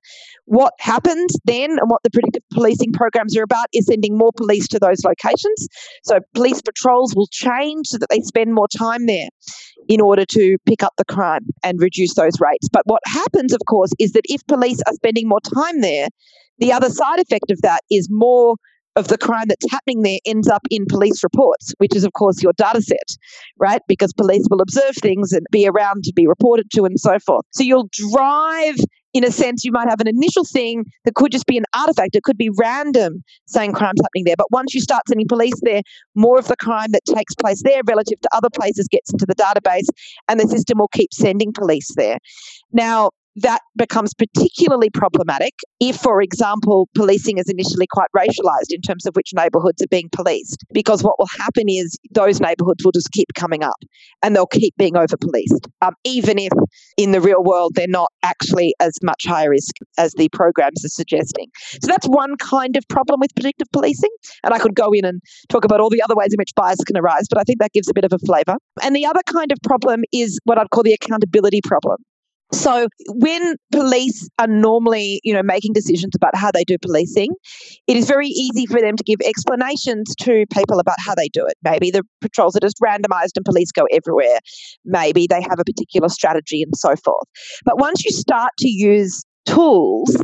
What 0.46 0.74
happens 0.80 1.36
then 1.46 1.72
and 1.72 1.90
what 1.90 2.02
the 2.04 2.10
predictive 2.10 2.44
policing 2.54 2.94
programs 2.94 3.38
are 3.38 3.44
about 3.44 3.68
is 3.74 3.86
sending 3.86 4.18
more 4.18 4.32
police 4.36 4.68
to 4.70 4.80
those 4.80 5.04
locations. 5.04 5.68
So 6.04 6.20
police 6.34 6.62
patrols 6.62 7.14
will 7.16 7.28
change 7.28 7.88
so 7.88 7.98
that 7.98 8.08
they 8.10 8.22
spend 8.22 8.54
more 8.54 8.68
time 8.68 9.06
there 9.06 9.28
in 9.88 10.00
order 10.00 10.26
to 10.26 10.58
pick 10.66 10.82
up 10.82 10.94
the 10.98 11.06
crime 11.06 11.46
and 11.64 11.80
reduce 11.80 12.16
those 12.16 12.40
rates. 12.40 12.70
But 12.72 12.84
what 12.86 13.02
happens, 13.06 13.54
of 13.54 13.60
course, 13.68 13.92
is 14.00 14.14
that 14.14 14.24
if 14.26 14.46
police 14.48 14.82
are 14.88 14.94
spending 14.94 15.28
more 15.28 15.42
time 15.42 15.82
there, 15.82 16.08
the 16.64 16.72
other 16.72 16.90
side 16.90 17.20
effect 17.20 17.52
of 17.52 17.62
that 17.62 17.82
is 17.92 18.08
more 18.10 18.56
of 18.96 19.10
the 19.10 19.18
crime 19.18 19.46
that's 19.50 19.70
happening 19.70 20.04
there 20.04 20.20
ends 20.26 20.48
up 20.48 20.62
in 20.70 20.86
police 20.88 21.24
reports, 21.24 21.74
which 21.80 21.94
is, 21.94 22.06
of 22.06 22.14
course, 22.14 22.42
your 22.42 22.54
data 22.54 22.82
set, 22.82 23.18
right? 23.58 23.82
Because 23.88 24.14
police 24.14 24.46
will 24.50 24.62
observe 24.62 24.96
things 24.96 25.34
and 25.34 25.46
be 25.52 25.68
around 25.68 26.04
to 26.06 26.14
be 26.16 26.26
reported 26.26 26.70
to 26.72 26.86
and 26.86 26.98
so 26.98 27.20
forth. 27.20 27.44
So 27.52 27.64
you'll 27.64 27.90
drive, 27.92 28.76
in 29.14 29.26
a 29.26 29.32
sense, 29.32 29.66
you 29.66 29.74
might 29.74 29.90
have 29.90 30.00
an 30.00 30.08
initial 30.08 30.46
thing 30.46 30.86
that 31.04 31.16
could 31.16 31.34
just 31.34 31.48
be 31.48 31.58
an 31.58 31.66
artifact. 31.76 32.16
It 32.16 32.24
could 32.24 32.38
be 32.38 32.50
random 32.58 33.24
saying 33.48 33.74
crime's 33.74 34.00
happening 34.02 34.24
there. 34.26 34.38
But 34.38 34.52
once 34.52 34.74
you 34.74 34.80
start 34.80 35.04
sending 35.10 35.28
police 35.28 35.60
there, 35.64 35.82
more 36.16 36.40
of 36.40 36.48
the 36.48 36.56
crime 36.56 36.92
that 36.92 37.02
takes 37.14 37.36
place 37.36 37.62
there 37.64 37.82
relative 37.86 38.22
to 38.22 38.30
other 38.32 38.50
places 38.50 38.88
gets 38.90 39.12
into 39.12 39.26
the 39.26 39.36
database 39.36 39.88
and 40.30 40.40
the 40.40 40.48
system 40.48 40.78
will 40.78 40.88
keep 40.90 41.14
sending 41.14 41.52
police 41.52 41.90
there. 41.98 42.20
Now, 42.72 43.10
that 43.36 43.62
becomes 43.76 44.14
particularly 44.14 44.90
problematic 44.90 45.54
if, 45.80 45.98
for 45.98 46.22
example, 46.22 46.88
policing 46.96 47.38
is 47.38 47.50
initially 47.50 47.88
quite 47.92 48.10
racialized 48.16 48.70
in 48.72 48.82
terms 48.82 49.06
of 49.06 49.16
which 49.16 49.32
neighborhoods 49.34 49.82
are 49.82 49.88
being 49.88 50.10
policed. 50.12 50.64
Because 50.72 51.04
what 51.04 51.18
will 51.18 51.30
happen 51.40 51.66
is 51.68 51.98
those 52.12 52.40
neighborhoods 52.40 52.84
will 52.84 52.92
just 52.92 53.12
keep 53.12 53.28
coming 53.36 53.64
up 53.64 53.76
and 54.22 54.36
they'll 54.36 54.46
keep 54.46 54.76
being 54.78 54.96
over 54.96 55.18
policed, 55.18 55.68
um, 55.82 55.94
even 56.04 56.38
if 56.38 56.52
in 56.98 57.12
the 57.12 57.22
real 57.22 57.44
world 57.44 57.74
they're 57.76 57.88
not 57.88 58.12
actually 58.24 58.74
as 58.80 58.94
much 59.02 59.26
high 59.26 59.46
risk 59.46 59.76
as 59.98 60.14
the 60.14 60.30
programs 60.30 60.86
are 60.86 60.90
suggesting. 60.90 61.48
So 61.82 61.88
that's 61.88 62.08
one 62.08 62.38
kind 62.38 62.78
of 62.78 62.88
problem 62.88 63.20
with 63.20 63.34
predictive 63.36 63.68
policing. 63.72 64.12
And 64.44 64.54
I 64.54 64.60
could 64.60 64.76
go 64.76 64.92
in 64.92 65.06
and 65.06 65.22
talk 65.50 65.66
about 65.66 65.80
all 65.80 65.90
the 65.90 66.02
other 66.02 66.16
ways 66.16 66.34
in 66.34 66.38
which 66.38 66.52
bias 66.56 66.84
can 66.86 66.98
arise, 66.98 67.26
but 67.30 67.40
I 67.40 67.44
think 67.44 67.60
that 67.60 67.72
gives 67.74 67.90
a 67.90 67.94
bit 67.94 68.06
of 68.06 68.14
a 68.14 68.20
flavor. 68.20 68.58
And 68.82 68.96
the 68.96 69.06
other 69.06 69.22
kind 69.26 69.52
of 69.52 69.58
problem 69.64 70.04
is 70.12 70.40
what 70.44 70.58
I'd 70.58 70.70
call 70.70 70.84
the 70.84 70.94
accountability 70.94 71.62
problem. 71.64 71.98
So 72.54 72.88
when 73.10 73.56
police 73.72 74.30
are 74.40 74.48
normally, 74.48 75.20
you 75.24 75.34
know, 75.34 75.42
making 75.44 75.74
decisions 75.74 76.14
about 76.16 76.36
how 76.36 76.52
they 76.52 76.64
do 76.64 76.78
policing, 76.82 77.32
it 77.88 77.98
is 77.98 78.08
very 78.08 78.28
easy 78.28 78.66
for 78.68 78.80
them 78.80 78.96
to 78.96 79.04
give 79.04 79.20
explanations 79.26 80.16
to 80.22 80.46
people 80.54 80.80
about 80.80 80.98
how 81.00 81.16
they 81.16 81.28
do 81.30 81.46
it. 81.48 81.56
Maybe 81.64 81.90
the 81.92 82.04
patrols 82.22 82.56
are 82.56 82.60
just 82.60 82.78
randomized 82.80 83.36
and 83.36 83.44
police 83.44 83.72
go 83.72 83.86
everywhere. 83.92 84.40
Maybe 84.86 85.28
they 85.28 85.42
have 85.42 85.60
a 85.60 85.64
particular 85.64 86.10
strategy 86.10 86.62
and 86.62 86.74
so 86.76 86.96
forth. 87.04 87.28
But 87.66 87.80
once 87.80 88.06
you 88.06 88.12
start 88.12 88.52
to 88.60 88.70
use 88.70 89.24
tools 89.46 90.16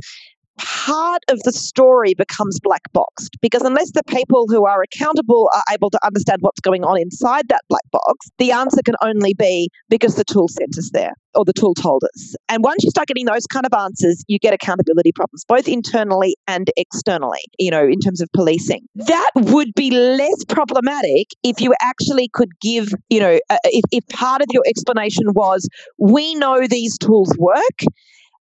part 0.60 1.24
of 1.30 1.39
the 1.44 1.51
story 1.51 2.13
becomes 2.13 2.60
black 2.60 2.82
boxed 2.94 3.38
because 3.42 3.62
unless 3.62 3.92
the 3.92 4.04
people 4.04 4.46
who 4.48 4.66
are 4.66 4.82
accountable 4.82 5.50
are 5.56 5.63
able 5.74 5.89
to 5.89 6.00
understand 6.06 6.39
what's 6.42 6.60
going 6.60 6.84
on 6.84 7.00
inside 7.00 7.48
that 7.50 7.62
black 7.70 7.89
box, 7.92 8.30
the 8.38 8.51
answer 8.51 8.82
can 8.84 8.96
only 9.01 9.34
be 9.34 9.70
because 9.89 10.16
the 10.16 10.24
tool 10.24 10.48
sent 10.48 10.78
us 10.78 10.89
there 10.94 11.13
or 11.36 11.46
the 11.46 11.54
tool 11.54 11.74
told 11.74 12.04
us. 12.04 12.36
And 12.50 12.63
once 12.63 12.84
you 12.84 12.89
start 12.89 13.08
getting 13.08 13.25
those 13.25 13.46
kind 13.46 13.66
of 13.66 13.74
answers, 13.74 14.24
you 14.28 14.39
get 14.39 14.54
accountability 14.54 15.12
problems, 15.13 15.46
both 15.48 15.68
internally 15.68 16.36
and 16.48 16.70
externally, 16.75 17.44
you 17.58 17.72
know, 17.72 17.86
in 17.86 18.00
terms 18.00 18.22
of 18.22 18.30
policing. 18.34 18.86
That 18.96 19.32
would 19.36 19.74
be 19.75 19.92
less 19.92 20.44
problematic 20.48 21.28
if 21.44 21.62
you 21.62 21.74
actually 21.82 22.30
could 22.34 22.60
give, 22.60 22.89
you 23.10 23.20
know, 23.20 23.39
uh, 23.50 23.58
if, 23.66 23.84
if 23.92 24.08
part 24.10 24.42
of 24.42 24.48
your 24.51 24.63
explanation 24.68 25.34
was, 25.34 25.68
we 25.98 26.36
know 26.36 26.68
these 26.68 26.98
tools 26.98 27.34
work 27.38 27.80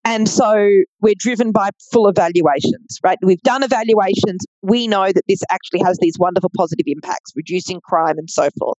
and 0.05 0.29
so 0.29 0.69
we're 1.01 1.15
driven 1.17 1.53
by 1.53 1.71
full 1.93 2.09
evaluations, 2.09 2.99
right? 3.05 3.19
We've 3.23 3.41
done 3.43 3.63
evaluations. 3.63 4.45
We 4.63 4.89
know 4.89 5.13
that 5.13 5.23
this 5.29 5.41
actually 5.51 5.81
has 5.81 5.99
these 6.01 6.15
wonderful 6.19 6.51
positive 6.57 6.85
impacts, 6.87 7.33
reducing 7.37 7.81
crime 7.81 8.19
and 8.19 8.29
so 8.29 8.49
forth. 8.59 8.79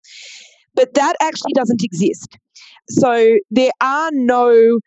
But 0.76 0.96
that 0.96 1.16
actually 1.22 1.54
doesn't 1.54 1.84
exist. 1.84 2.38
So 2.90 3.38
there 3.52 3.72
are 3.80 4.10
no 4.12 4.80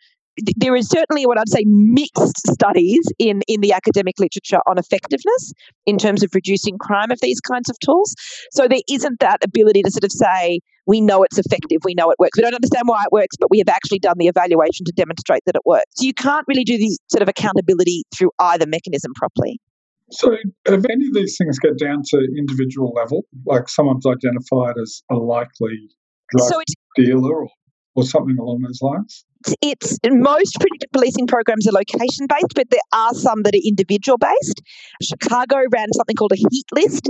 there 0.56 0.76
is 0.76 0.88
certainly 0.88 1.26
what 1.26 1.38
I'd 1.38 1.48
say 1.48 1.64
mixed 1.66 2.46
studies 2.46 3.04
in, 3.18 3.42
in 3.48 3.60
the 3.60 3.72
academic 3.72 4.18
literature 4.18 4.60
on 4.66 4.78
effectiveness 4.78 5.52
in 5.86 5.98
terms 5.98 6.22
of 6.22 6.30
reducing 6.34 6.78
crime 6.78 7.10
of 7.10 7.18
these 7.22 7.40
kinds 7.40 7.70
of 7.70 7.78
tools. 7.80 8.14
So 8.52 8.68
there 8.68 8.80
isn't 8.88 9.20
that 9.20 9.38
ability 9.44 9.82
to 9.82 9.90
sort 9.90 10.04
of 10.04 10.12
say, 10.12 10.60
we 10.86 11.00
know 11.00 11.22
it's 11.22 11.38
effective, 11.38 11.80
we 11.84 11.94
know 11.94 12.10
it 12.10 12.16
works. 12.18 12.36
We 12.36 12.42
don't 12.42 12.54
understand 12.54 12.84
why 12.86 13.02
it 13.02 13.12
works, 13.12 13.36
but 13.38 13.50
we 13.50 13.58
have 13.58 13.68
actually 13.68 13.98
done 13.98 14.16
the 14.18 14.28
evaluation 14.28 14.84
to 14.86 14.92
demonstrate 14.92 15.42
that 15.46 15.56
it 15.56 15.62
works. 15.64 15.86
So 15.96 16.04
you 16.04 16.14
can't 16.14 16.44
really 16.46 16.64
do 16.64 16.78
the 16.78 16.96
sort 17.08 17.22
of 17.22 17.28
accountability 17.28 18.04
through 18.16 18.30
either 18.38 18.66
mechanism 18.66 19.12
properly. 19.14 19.60
So, 20.12 20.36
if 20.66 20.84
any 20.88 21.08
of 21.08 21.14
these 21.14 21.36
things 21.36 21.58
get 21.58 21.78
down 21.78 22.02
to 22.10 22.28
individual 22.38 22.92
level, 22.92 23.24
like 23.44 23.68
someone's 23.68 24.06
identified 24.06 24.74
as 24.80 25.02
a 25.10 25.16
likely 25.16 25.88
drug 26.30 26.48
so 26.48 26.62
dealer 26.94 27.42
or, 27.42 27.48
or 27.96 28.04
something 28.04 28.38
along 28.38 28.62
those 28.62 28.80
lines? 28.80 29.24
It's 29.62 29.98
most 30.04 30.56
predictive 30.58 30.90
policing 30.92 31.26
programs 31.26 31.66
are 31.66 31.72
location 31.72 32.26
based, 32.28 32.54
but 32.54 32.70
there 32.70 32.80
are 32.92 33.14
some 33.14 33.42
that 33.42 33.54
are 33.54 33.64
individual 33.64 34.18
based. 34.18 34.60
Chicago 35.02 35.58
ran 35.70 35.92
something 35.92 36.16
called 36.16 36.32
a 36.32 36.36
heat 36.36 36.66
list, 36.72 37.08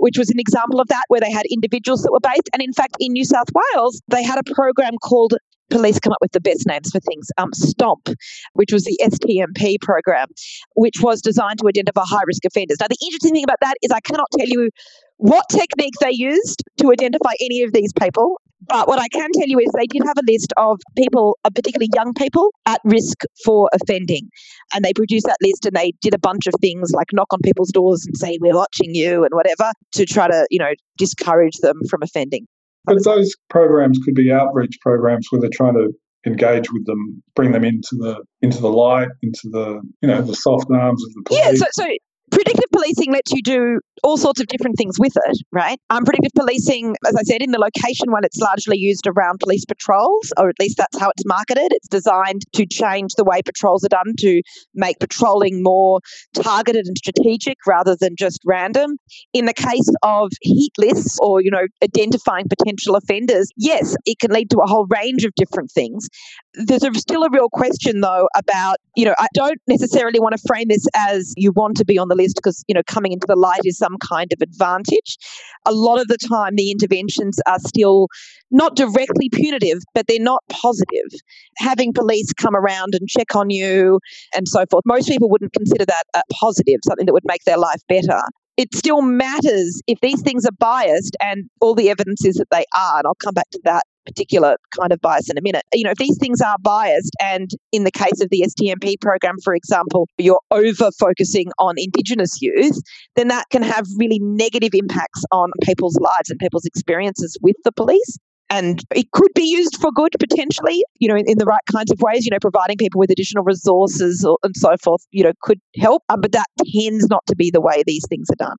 which 0.00 0.18
was 0.18 0.30
an 0.30 0.38
example 0.38 0.80
of 0.80 0.88
that, 0.88 1.04
where 1.08 1.20
they 1.20 1.30
had 1.30 1.44
individuals 1.50 2.02
that 2.02 2.12
were 2.12 2.20
based. 2.20 2.48
And 2.52 2.62
in 2.62 2.72
fact, 2.72 2.96
in 3.00 3.12
New 3.12 3.24
South 3.24 3.48
Wales, 3.54 4.00
they 4.08 4.22
had 4.22 4.38
a 4.38 4.54
program 4.54 4.94
called 5.02 5.34
police 5.70 5.98
come 5.98 6.12
up 6.12 6.18
with 6.20 6.32
the 6.32 6.40
best 6.40 6.66
names 6.66 6.90
for 6.90 7.00
things. 7.00 7.28
Um, 7.38 7.52
Stomp, 7.52 8.08
which 8.54 8.72
was 8.72 8.84
the 8.84 8.98
STMP 9.02 9.80
program, 9.80 10.28
which 10.74 10.96
was 11.02 11.20
designed 11.20 11.58
to 11.60 11.68
identify 11.68 12.02
high 12.04 12.22
risk 12.26 12.44
offenders. 12.44 12.78
Now, 12.80 12.86
the 12.88 12.98
interesting 13.02 13.32
thing 13.32 13.44
about 13.44 13.58
that 13.60 13.74
is 13.82 13.90
I 13.90 14.00
cannot 14.00 14.28
tell 14.38 14.48
you 14.48 14.70
what 15.18 15.46
technique 15.50 15.94
they 16.00 16.12
used 16.12 16.62
to 16.78 16.92
identify 16.92 17.32
any 17.40 17.62
of 17.62 17.72
these 17.72 17.92
people. 17.92 18.40
But 18.68 18.88
what 18.88 18.98
I 18.98 19.08
can 19.08 19.30
tell 19.32 19.46
you 19.46 19.58
is 19.58 19.68
they 19.76 19.86
did 19.86 20.02
have 20.04 20.16
a 20.18 20.30
list 20.30 20.52
of 20.56 20.80
people, 20.96 21.38
uh, 21.44 21.50
particularly 21.50 21.90
young 21.94 22.14
people, 22.14 22.50
at 22.66 22.80
risk 22.84 23.18
for 23.44 23.70
offending. 23.72 24.28
And 24.74 24.84
they 24.84 24.92
produced 24.92 25.26
that 25.26 25.36
list 25.42 25.66
and 25.66 25.76
they 25.76 25.92
did 26.00 26.14
a 26.14 26.18
bunch 26.18 26.46
of 26.46 26.54
things 26.60 26.92
like 26.92 27.08
knock 27.12 27.28
on 27.32 27.40
people's 27.42 27.70
doors 27.70 28.04
and 28.06 28.16
say, 28.16 28.38
We're 28.40 28.54
watching 28.54 28.94
you 28.94 29.24
and 29.24 29.32
whatever 29.32 29.72
to 29.92 30.06
try 30.06 30.28
to, 30.28 30.46
you 30.50 30.58
know, 30.58 30.72
discourage 30.98 31.56
them 31.58 31.80
from 31.88 32.02
offending. 32.02 32.46
But 32.84 33.02
those 33.04 33.34
programs 33.50 33.98
could 34.04 34.14
be 34.14 34.30
outreach 34.30 34.78
programs 34.80 35.26
where 35.30 35.40
they're 35.40 35.50
trying 35.52 35.74
to 35.74 35.92
engage 36.26 36.70
with 36.72 36.84
them, 36.86 37.22
bring 37.34 37.52
them 37.52 37.64
into 37.64 37.90
the 37.92 38.22
into 38.42 38.60
the 38.60 38.70
light, 38.70 39.08
into 39.22 39.48
the 39.50 39.80
you 40.02 40.08
know 40.08 40.22
the 40.22 40.34
soft 40.34 40.66
arms 40.70 41.04
of 41.04 41.12
the 41.14 41.22
police. 41.26 41.44
Yeah, 41.44 41.52
so, 41.54 41.66
so 41.72 41.86
predictive 42.30 42.70
policing 42.72 43.12
lets 43.12 43.32
you 43.32 43.42
do 43.42 43.80
all 44.02 44.16
sorts 44.16 44.40
of 44.40 44.46
different 44.48 44.76
things 44.76 44.98
with 44.98 45.12
it, 45.16 45.38
right? 45.52 45.78
Um, 45.90 46.04
predictive 46.04 46.32
policing, 46.36 46.94
as 47.06 47.14
I 47.16 47.22
said, 47.22 47.42
in 47.42 47.50
the 47.50 47.58
location 47.58 48.10
one, 48.10 48.24
it's 48.24 48.38
largely 48.38 48.76
used 48.76 49.06
around 49.06 49.40
police 49.40 49.64
patrols, 49.64 50.32
or 50.36 50.48
at 50.48 50.56
least 50.60 50.76
that's 50.76 50.98
how 50.98 51.10
it's 51.10 51.24
marketed. 51.24 51.68
It's 51.70 51.88
designed 51.88 52.42
to 52.54 52.66
change 52.66 53.12
the 53.16 53.24
way 53.24 53.40
patrols 53.42 53.84
are 53.84 53.88
done 53.88 54.14
to 54.18 54.42
make 54.74 54.98
patrolling 54.98 55.62
more 55.62 56.00
targeted 56.34 56.86
and 56.86 56.98
strategic 56.98 57.58
rather 57.66 57.96
than 57.98 58.16
just 58.18 58.40
random. 58.44 58.98
In 59.32 59.46
the 59.46 59.54
case 59.54 59.88
of 60.02 60.30
heat 60.42 60.72
lists 60.78 61.18
or, 61.20 61.40
you 61.40 61.50
know, 61.50 61.66
identifying 61.82 62.46
potential 62.48 62.96
offenders, 62.96 63.50
yes, 63.56 63.96
it 64.04 64.18
can 64.20 64.30
lead 64.30 64.50
to 64.50 64.58
a 64.58 64.66
whole 64.66 64.86
range 64.86 65.24
of 65.24 65.32
different 65.36 65.70
things. 65.70 66.08
There's 66.54 66.82
a, 66.82 66.92
still 66.94 67.22
a 67.22 67.30
real 67.30 67.48
question, 67.50 68.00
though, 68.00 68.28
about, 68.36 68.76
you 68.96 69.04
know, 69.04 69.14
I 69.18 69.26
don't 69.34 69.60
necessarily 69.68 70.20
want 70.20 70.36
to 70.36 70.42
frame 70.46 70.68
this 70.68 70.86
as 70.94 71.32
you 71.36 71.52
want 71.52 71.76
to 71.78 71.84
be 71.84 71.98
on 71.98 72.08
the 72.08 72.15
list 72.16 72.36
because, 72.36 72.64
you 72.68 72.74
know, 72.74 72.82
coming 72.86 73.12
into 73.12 73.26
the 73.28 73.36
light 73.36 73.60
is 73.64 73.78
some 73.78 73.96
kind 74.08 74.32
of 74.32 74.42
advantage. 74.42 75.18
A 75.66 75.72
lot 75.72 76.00
of 76.00 76.08
the 76.08 76.18
time, 76.18 76.54
the 76.56 76.70
interventions 76.70 77.38
are 77.46 77.58
still 77.60 78.08
not 78.50 78.76
directly 78.76 79.28
punitive, 79.30 79.78
but 79.94 80.06
they're 80.06 80.18
not 80.20 80.42
positive. 80.50 81.10
Having 81.58 81.92
police 81.94 82.32
come 82.32 82.56
around 82.56 82.94
and 82.94 83.08
check 83.08 83.34
on 83.34 83.50
you 83.50 84.00
and 84.34 84.48
so 84.48 84.64
forth, 84.70 84.82
most 84.86 85.08
people 85.08 85.30
wouldn't 85.30 85.52
consider 85.52 85.84
that 85.84 86.04
a 86.14 86.22
positive, 86.32 86.80
something 86.86 87.06
that 87.06 87.12
would 87.12 87.26
make 87.26 87.44
their 87.44 87.58
life 87.58 87.80
better 87.88 88.20
it 88.56 88.74
still 88.74 89.02
matters 89.02 89.82
if 89.86 90.00
these 90.00 90.22
things 90.22 90.46
are 90.46 90.56
biased 90.58 91.14
and 91.20 91.44
all 91.60 91.74
the 91.74 91.90
evidence 91.90 92.24
is 92.24 92.36
that 92.36 92.48
they 92.50 92.64
are. 92.74 92.98
And 92.98 93.06
I'll 93.06 93.14
come 93.14 93.34
back 93.34 93.50
to 93.50 93.60
that 93.64 93.84
particular 94.06 94.56
kind 94.78 94.92
of 94.92 95.00
bias 95.00 95.28
in 95.30 95.36
a 95.36 95.42
minute. 95.42 95.62
You 95.72 95.84
know, 95.84 95.90
if 95.90 95.98
these 95.98 96.18
things 96.18 96.40
are 96.40 96.56
biased, 96.62 97.12
and 97.22 97.50
in 97.72 97.84
the 97.84 97.90
case 97.90 98.20
of 98.20 98.30
the 98.30 98.44
STMP 98.46 99.00
program, 99.00 99.36
for 99.44 99.54
example, 99.54 100.08
you're 100.18 100.40
over 100.50 100.90
focusing 100.98 101.46
on 101.58 101.74
Indigenous 101.76 102.40
youth, 102.40 102.78
then 103.16 103.28
that 103.28 103.46
can 103.50 103.62
have 103.62 103.86
really 103.96 104.18
negative 104.20 104.70
impacts 104.74 105.22
on 105.32 105.50
people's 105.62 105.98
lives 106.00 106.30
and 106.30 106.38
people's 106.38 106.64
experiences 106.64 107.36
with 107.42 107.56
the 107.64 107.72
police. 107.72 108.18
And 108.48 108.80
it 108.94 109.10
could 109.10 109.32
be 109.34 109.42
used 109.42 109.76
for 109.80 109.90
good 109.90 110.12
potentially, 110.20 110.84
you 111.00 111.08
know, 111.08 111.16
in, 111.16 111.28
in 111.28 111.38
the 111.38 111.44
right 111.44 111.62
kinds 111.72 111.90
of 111.90 112.00
ways, 112.00 112.24
you 112.24 112.30
know, 112.30 112.38
providing 112.40 112.76
people 112.76 113.00
with 113.00 113.10
additional 113.10 113.42
resources 113.42 114.24
or, 114.24 114.38
and 114.44 114.56
so 114.56 114.76
forth, 114.82 115.04
you 115.10 115.24
know, 115.24 115.32
could 115.42 115.58
help. 115.76 116.04
Um, 116.08 116.20
but 116.20 116.30
that 116.32 116.46
tends 116.72 117.08
not 117.08 117.26
to 117.26 117.34
be 117.34 117.50
the 117.50 117.60
way 117.60 117.82
these 117.84 118.04
things 118.08 118.28
are 118.30 118.36
done. 118.36 118.56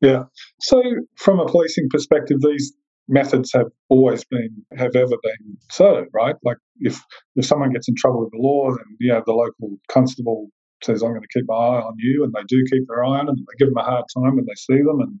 Yeah. 0.00 0.24
So, 0.60 0.82
from 1.16 1.40
a 1.40 1.46
policing 1.46 1.88
perspective, 1.90 2.38
these 2.40 2.72
methods 3.08 3.52
have 3.54 3.66
always 3.88 4.24
been 4.24 4.50
have 4.76 4.94
ever 4.94 5.16
been 5.22 5.56
so 5.70 6.04
right? 6.12 6.36
Like 6.44 6.58
if 6.80 7.00
if 7.36 7.46
someone 7.46 7.72
gets 7.72 7.88
in 7.88 7.94
trouble 7.96 8.20
with 8.20 8.30
the 8.32 8.38
law, 8.38 8.70
then 8.70 8.96
yeah, 9.00 9.20
the 9.24 9.32
local 9.32 9.78
constable 9.88 10.48
says, 10.84 11.02
I'm 11.02 11.10
going 11.10 11.22
to 11.22 11.28
keep 11.32 11.44
my 11.48 11.54
eye 11.54 11.82
on 11.82 11.94
you, 11.98 12.24
and 12.24 12.32
they 12.32 12.42
do 12.46 12.62
keep 12.70 12.86
their 12.88 13.04
eye 13.04 13.18
on 13.18 13.26
them. 13.26 13.36
They 13.36 13.64
give 13.64 13.68
them 13.68 13.78
a 13.78 13.84
hard 13.84 14.04
time 14.14 14.36
when 14.36 14.46
they 14.46 14.54
see 14.54 14.80
them, 14.80 15.00
and 15.00 15.20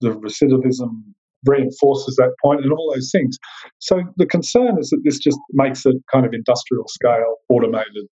the 0.00 0.10
recidivism 0.10 1.02
reinforces 1.46 2.16
that 2.16 2.32
point 2.42 2.62
and 2.62 2.72
all 2.72 2.92
those 2.94 3.10
things. 3.12 3.36
So 3.78 4.02
the 4.16 4.26
concern 4.26 4.78
is 4.78 4.90
that 4.90 5.00
this 5.04 5.18
just 5.18 5.38
makes 5.52 5.84
it 5.84 5.96
kind 6.10 6.24
of 6.24 6.32
industrial 6.32 6.84
scale 6.88 7.36
automated. 7.50 8.06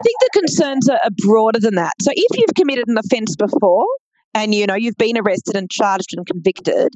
I 0.00 0.04
think 0.04 0.16
the 0.20 0.40
concerns 0.40 0.88
are 0.90 1.00
broader 1.24 1.58
than 1.58 1.74
that. 1.76 1.94
So 2.02 2.10
if 2.14 2.38
you've 2.38 2.54
committed 2.54 2.86
an 2.88 2.98
offence 2.98 3.34
before, 3.34 3.86
and 4.34 4.54
you 4.54 4.66
know 4.66 4.74
you've 4.74 4.98
been 4.98 5.16
arrested 5.16 5.56
and 5.56 5.70
charged 5.70 6.14
and 6.14 6.26
convicted 6.26 6.92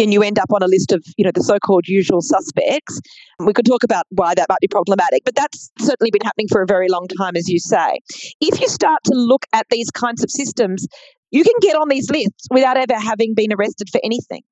and 0.00 0.12
you 0.12 0.22
end 0.22 0.38
up 0.38 0.50
on 0.52 0.62
a 0.62 0.66
list 0.66 0.92
of 0.92 1.04
you 1.16 1.24
know 1.24 1.30
the 1.34 1.42
so-called 1.42 1.86
usual 1.86 2.20
suspects 2.20 3.00
we 3.38 3.52
could 3.52 3.66
talk 3.66 3.82
about 3.82 4.04
why 4.10 4.34
that 4.34 4.46
might 4.48 4.60
be 4.60 4.68
problematic 4.68 5.22
but 5.24 5.34
that's 5.34 5.70
certainly 5.78 6.10
been 6.10 6.22
happening 6.22 6.48
for 6.48 6.62
a 6.62 6.66
very 6.66 6.88
long 6.88 7.06
time 7.18 7.36
as 7.36 7.48
you 7.48 7.58
say. 7.58 7.98
If 8.40 8.60
you 8.60 8.68
start 8.68 9.00
to 9.04 9.14
look 9.14 9.44
at 9.52 9.66
these 9.70 9.90
kinds 9.90 10.24
of 10.24 10.30
systems 10.30 10.86
you 11.30 11.44
can 11.44 11.54
get 11.60 11.76
on 11.76 11.88
these 11.88 12.10
lists 12.10 12.48
without 12.50 12.76
ever 12.76 12.94
having 12.94 13.34
been 13.34 13.52
arrested 13.52 13.88
for 13.90 14.00
anything 14.02 14.42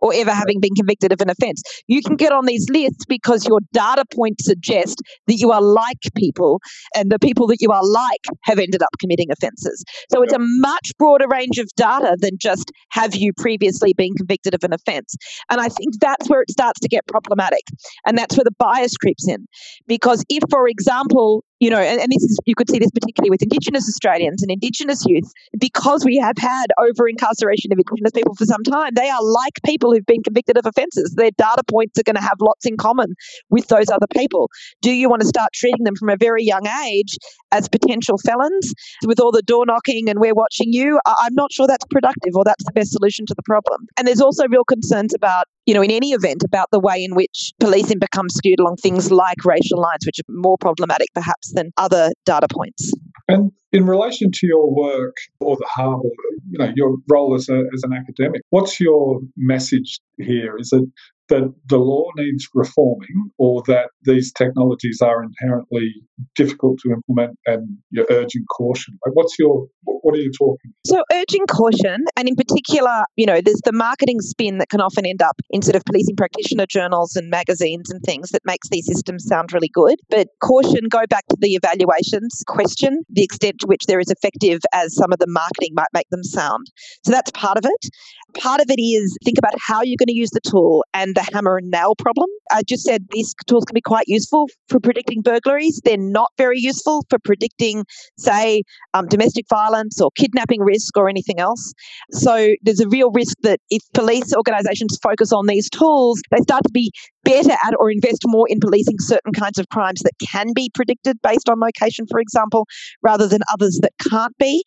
or 0.00 0.12
ever 0.14 0.32
having 0.32 0.60
been 0.60 0.74
convicted 0.74 1.12
of 1.12 1.20
an 1.20 1.30
offence. 1.30 1.62
You 1.86 2.02
can 2.02 2.16
get 2.16 2.32
on 2.32 2.46
these 2.46 2.68
lists 2.70 3.04
because 3.08 3.46
your 3.46 3.60
data 3.72 4.04
points 4.12 4.44
suggest 4.44 5.00
that 5.26 5.34
you 5.34 5.50
are 5.52 5.62
like 5.62 5.98
people, 6.16 6.60
and 6.94 7.10
the 7.10 7.18
people 7.18 7.46
that 7.48 7.58
you 7.60 7.70
are 7.70 7.84
like 7.84 8.24
have 8.44 8.58
ended 8.58 8.82
up 8.82 8.90
committing 8.98 9.30
offences. 9.30 9.84
So 10.10 10.22
it's 10.22 10.32
a 10.32 10.38
much 10.38 10.92
broader 10.98 11.26
range 11.30 11.58
of 11.58 11.68
data 11.76 12.16
than 12.20 12.38
just 12.38 12.70
have 12.90 13.14
you 13.14 13.32
previously 13.36 13.94
been 13.96 14.14
convicted 14.14 14.54
of 14.54 14.64
an 14.64 14.72
offence. 14.72 15.14
And 15.50 15.60
I 15.60 15.68
think 15.68 15.94
that's 16.00 16.28
where 16.28 16.42
it 16.42 16.50
starts 16.50 16.80
to 16.80 16.88
get 16.88 17.06
problematic. 17.06 17.62
And 18.06 18.16
that's 18.16 18.36
where 18.36 18.44
the 18.44 18.54
bias 18.58 18.96
creeps 18.96 19.28
in. 19.28 19.46
Because 19.86 20.24
if, 20.28 20.42
for 20.50 20.68
example, 20.68 21.44
you 21.60 21.68
know, 21.68 21.78
and, 21.78 22.00
and, 22.00 22.10
this 22.10 22.22
is 22.22 22.38
you 22.46 22.54
could 22.54 22.70
see 22.70 22.78
this 22.78 22.90
particularly 22.90 23.30
with 23.30 23.42
Indigenous 23.42 23.86
Australians 23.88 24.42
and 24.42 24.50
Indigenous 24.50 25.04
youth, 25.06 25.30
because 25.58 26.04
we 26.04 26.16
have 26.16 26.36
had 26.38 26.66
over 26.78 27.06
incarceration 27.06 27.70
of 27.70 27.78
Indigenous 27.78 28.12
people 28.12 28.34
for 28.34 28.46
some 28.46 28.64
time, 28.64 28.92
they 28.94 29.10
are 29.10 29.22
like 29.22 29.60
people 29.64 29.92
who've 29.92 30.06
been 30.06 30.22
convicted 30.22 30.56
of 30.56 30.64
offences. 30.64 31.14
Their 31.16 31.30
data 31.32 31.62
points 31.70 31.98
are 31.98 32.02
going 32.02 32.16
to 32.16 32.22
have 32.22 32.38
lots 32.40 32.64
in 32.64 32.78
common 32.78 33.14
with 33.50 33.68
those 33.68 33.90
other 33.90 34.06
people. 34.06 34.50
Do 34.80 34.90
you 34.90 35.10
want 35.10 35.20
to 35.20 35.28
start 35.28 35.52
treating 35.52 35.84
them 35.84 35.96
from 35.96 36.08
a 36.08 36.16
very 36.16 36.42
young 36.42 36.66
age 36.66 37.18
as 37.52 37.68
potential 37.68 38.16
felons 38.18 38.72
with 39.06 39.20
all 39.20 39.30
the 39.30 39.42
door 39.42 39.66
knocking 39.66 40.08
and 40.08 40.18
we're 40.18 40.34
watching 40.34 40.72
you? 40.72 40.98
I'm 41.06 41.34
not 41.34 41.52
sure 41.52 41.66
that's 41.66 41.84
productive 41.90 42.34
or 42.34 42.44
that's 42.44 42.64
the 42.64 42.72
best 42.72 42.92
solution 42.92 43.26
to 43.26 43.34
the 43.34 43.42
problem. 43.44 43.86
And 43.98 44.08
there's 44.08 44.22
also 44.22 44.48
real 44.48 44.64
concerns 44.64 45.12
about 45.14 45.44
you 45.66 45.74
know, 45.74 45.82
in 45.82 45.90
any 45.92 46.10
event, 46.10 46.42
about 46.42 46.68
the 46.72 46.80
way 46.80 47.04
in 47.04 47.14
which 47.14 47.52
policing 47.60 48.00
becomes 48.00 48.34
skewed 48.34 48.58
along 48.58 48.74
things 48.76 49.12
like 49.12 49.44
racial 49.44 49.80
lines, 49.80 50.04
which 50.04 50.18
are 50.18 50.32
more 50.32 50.58
problematic 50.58 51.06
perhaps 51.14 51.49
than 51.52 51.72
other 51.76 52.10
data 52.24 52.46
points. 52.50 52.92
And 53.28 53.52
in 53.72 53.86
relation 53.86 54.30
to 54.32 54.46
your 54.46 54.74
work 54.74 55.14
or 55.38 55.56
the 55.56 55.68
hub, 55.68 56.00
or, 56.00 56.10
you 56.50 56.58
know, 56.58 56.72
your 56.74 56.96
role 57.08 57.34
as, 57.34 57.48
a, 57.48 57.62
as 57.74 57.82
an 57.84 57.92
academic, 57.92 58.42
what's 58.50 58.80
your 58.80 59.20
message 59.36 60.00
here? 60.18 60.56
Is 60.58 60.72
it 60.72 60.84
that 61.28 61.54
the 61.68 61.78
law 61.78 62.06
needs 62.16 62.48
reforming 62.54 63.30
or 63.38 63.62
that 63.68 63.90
these 64.02 64.32
technologies 64.32 65.00
are 65.00 65.22
inherently 65.22 65.94
difficult 66.34 66.80
to 66.80 66.90
implement 66.90 67.38
and 67.46 67.78
you're 67.90 68.06
urging 68.10 68.44
caution? 68.46 68.98
Like 69.06 69.14
what's 69.14 69.38
your 69.38 69.68
what 70.02 70.14
are 70.14 70.20
you 70.20 70.30
talking? 70.36 70.58
about? 70.64 70.86
So 70.86 71.02
urging 71.12 71.46
caution 71.46 72.04
and 72.16 72.28
in 72.28 72.36
particular, 72.36 73.04
you 73.16 73.26
know, 73.26 73.40
there's 73.40 73.60
the 73.64 73.72
marketing 73.72 74.20
spin 74.20 74.58
that 74.58 74.68
can 74.68 74.80
often 74.80 75.06
end 75.06 75.22
up 75.22 75.36
in 75.50 75.62
sort 75.62 75.76
of 75.76 75.84
policing 75.84 76.16
practitioner 76.16 76.66
journals 76.66 77.16
and 77.16 77.30
magazines 77.30 77.90
and 77.90 78.00
things 78.02 78.30
that 78.30 78.42
makes 78.44 78.68
these 78.70 78.86
systems 78.86 79.24
sound 79.26 79.52
really 79.52 79.70
good. 79.72 79.98
But 80.08 80.28
caution, 80.42 80.88
go 80.90 81.02
back 81.08 81.26
to 81.28 81.36
the 81.38 81.54
evaluations 81.54 82.42
question, 82.46 83.02
the 83.10 83.22
extent 83.22 83.56
to 83.60 83.66
which 83.66 83.84
they're 83.86 84.00
as 84.00 84.10
effective 84.10 84.60
as 84.74 84.94
some 84.94 85.12
of 85.12 85.18
the 85.18 85.26
marketing 85.28 85.70
might 85.74 85.88
make 85.92 86.08
them 86.10 86.24
sound. 86.24 86.66
So 87.04 87.12
that's 87.12 87.30
part 87.32 87.58
of 87.58 87.64
it. 87.64 87.90
Part 88.34 88.60
of 88.60 88.66
it 88.68 88.80
is 88.80 89.16
think 89.24 89.38
about 89.38 89.54
how 89.58 89.82
you're 89.82 89.96
going 89.98 90.08
to 90.08 90.16
use 90.16 90.30
the 90.30 90.40
tool 90.40 90.84
and 90.94 91.14
the 91.14 91.26
hammer 91.32 91.56
and 91.56 91.70
nail 91.70 91.94
problem. 91.96 92.28
I 92.52 92.62
just 92.62 92.84
said 92.84 93.06
these 93.10 93.34
tools 93.46 93.64
can 93.64 93.74
be 93.74 93.80
quite 93.80 94.04
useful 94.06 94.48
for 94.68 94.80
predicting 94.80 95.22
burglaries. 95.22 95.80
They're 95.84 95.96
not 95.96 96.30
very 96.38 96.58
useful 96.58 97.04
for 97.08 97.18
predicting, 97.18 97.84
say, 98.18 98.62
um, 98.94 99.06
domestic 99.06 99.46
violence 99.48 100.00
or 100.00 100.10
kidnapping 100.16 100.60
risk 100.60 100.96
or 100.96 101.08
anything 101.08 101.38
else. 101.38 101.72
So 102.12 102.54
there's 102.62 102.80
a 102.80 102.88
real 102.88 103.10
risk 103.10 103.36
that 103.42 103.60
if 103.70 103.82
police 103.94 104.34
organisations 104.34 104.98
focus 105.02 105.32
on 105.32 105.46
these 105.46 105.68
tools, 105.70 106.20
they 106.30 106.38
start 106.38 106.62
to 106.64 106.72
be 106.72 106.92
better 107.24 107.52
at 107.52 107.74
or 107.78 107.90
invest 107.90 108.22
more 108.26 108.46
in 108.48 108.60
policing 108.60 108.96
certain 108.98 109.32
kinds 109.32 109.58
of 109.58 109.68
crimes 109.68 110.00
that 110.02 110.12
can 110.20 110.52
be 110.54 110.70
predicted 110.74 111.20
based 111.22 111.48
on 111.48 111.60
location, 111.60 112.06
for 112.10 112.20
example, 112.20 112.66
rather 113.02 113.26
than 113.26 113.40
others 113.52 113.78
that 113.82 113.92
can't 114.08 114.36
be. 114.38 114.64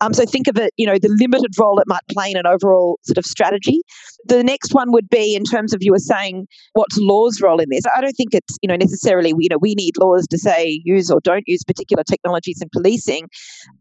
Um, 0.00 0.12
so 0.12 0.24
think 0.24 0.48
of 0.48 0.56
it, 0.58 0.72
you 0.76 0.86
know, 0.86 0.98
the 0.98 1.14
limited 1.20 1.52
role 1.58 1.78
it 1.78 1.86
might 1.86 2.06
play 2.10 2.30
in 2.30 2.36
an 2.36 2.46
overall 2.46 2.98
sort 3.04 3.18
of 3.18 3.24
strategy. 3.24 3.80
The 4.26 4.42
next 4.42 4.74
one 4.74 4.92
would 4.92 5.08
be 5.08 5.34
in 5.34 5.44
terms 5.44 5.72
of 5.72 5.82
you 5.82 5.92
were 5.92 5.98
saying 5.98 6.46
what's 6.74 6.96
law's 6.98 7.40
role 7.40 7.60
in 7.60 7.68
this. 7.70 7.84
I 7.94 8.00
don't 8.00 8.12
think 8.14 8.34
it's 8.34 8.56
you 8.62 8.68
know 8.68 8.76
necessarily 8.76 9.32
you 9.38 9.48
know 9.48 9.58
we 9.58 9.74
need 9.74 9.96
laws 9.98 10.26
to 10.28 10.38
say 10.38 10.80
use 10.84 11.10
or 11.10 11.20
don't 11.22 11.44
use 11.46 11.64
particular 11.64 12.02
technologies 12.04 12.60
in 12.60 12.68
policing. 12.72 13.28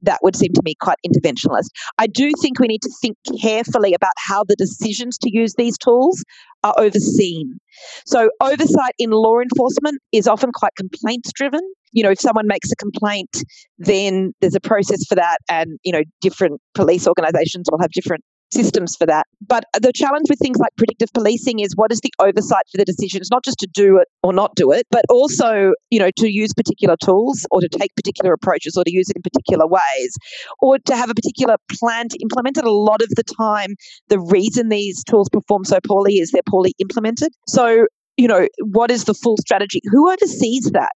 That 0.02 0.20
would 0.24 0.36
seem 0.36 0.54
to 0.54 0.62
me 0.64 0.76
quite 0.80 0.98
interventionist. 1.06 1.68
I 1.98 2.08
do 2.08 2.32
think 2.42 2.60
we 2.60 2.68
need 2.68 2.82
to 2.82 2.92
think 3.02 3.18
carefully 3.42 3.94
about 3.94 4.14
how 4.18 4.44
the 4.44 4.56
decisions 4.56 5.18
to 5.20 5.30
use 5.32 5.56
these 5.56 5.78
tools 5.78 6.24
are 6.64 6.74
overseen. 6.78 7.60
So 8.06 8.30
oversight 8.42 8.94
in 8.98 9.12
law 9.12 9.40
enforcement 9.40 10.02
is 10.12 10.28
often 10.28 10.52
quite 10.54 10.72
complaints 10.78 11.32
driven. 11.34 11.62
You 11.92 12.04
know, 12.04 12.12
if 12.12 12.20
someone 12.20 12.48
makes 12.48 12.72
a 12.72 12.76
complaint, 12.76 13.44
then 13.78 14.34
there's 14.42 14.56
a 14.56 14.60
process 14.60 15.06
for 15.08 15.16
that 15.16 15.38
and, 15.50 15.80
you 15.84 15.92
know, 15.92 16.04
different 16.22 16.60
police 16.74 17.08
organizations 17.08 17.68
will 17.72 17.80
have 17.80 17.92
different 17.92 18.24
systems 18.56 18.96
for 18.98 19.06
that. 19.06 19.28
But 19.46 19.66
the 19.80 19.92
challenge 19.94 20.28
with 20.30 20.40
things 20.40 20.58
like 20.58 20.72
predictive 20.78 21.10
policing 21.14 21.60
is 21.60 21.76
what 21.76 21.92
is 21.92 22.00
the 22.02 22.12
oversight 22.20 22.64
for 22.72 22.78
the 22.78 22.86
decisions, 22.86 23.30
not 23.32 23.44
just 23.44 23.60
to 23.60 23.68
do 23.74 23.98
it 23.98 24.08
or 24.24 24.34
not 24.34 24.56
do 24.56 24.72
it, 24.72 24.88
but 24.90 25.04
also, 25.10 25.74
you 25.90 26.00
know, 26.00 26.10
to 26.18 26.32
use 26.32 26.54
particular 26.54 26.96
tools 27.04 27.46
or 27.52 27.62
to 27.62 27.70
take 27.70 27.96
particular 27.96 28.34
approaches 28.34 28.76
or 28.78 28.84
to 28.84 28.92
use 28.94 29.10
it 29.10 29.18
in 29.18 29.22
particular 29.22 29.68
ways 29.68 30.18
or 30.62 30.80
to 30.80 30.96
have 30.96 31.10
a 31.10 31.14
particular 31.14 31.58
plan 31.80 32.08
to 32.10 32.18
implement 32.22 32.58
it. 32.58 32.64
A 32.64 32.72
lot 32.72 33.02
of 33.02 33.10
the 33.10 33.24
time, 33.38 33.76
the 34.10 34.20
reason 34.20 34.70
these 34.70 35.04
tools 35.04 35.30
perform 35.30 35.66
so 35.66 35.80
poorly 35.86 36.16
is 36.16 36.32
they're 36.32 36.42
poorly 36.50 36.74
implemented. 36.80 37.34
So, 37.48 37.86
you 38.18 38.28
know, 38.28 38.48
what 38.64 38.92
is 38.92 39.04
the 39.04 39.14
full 39.14 39.38
strategy? 39.38 39.82
Who 39.92 40.10
oversees 40.10 40.72
that? 40.74 40.92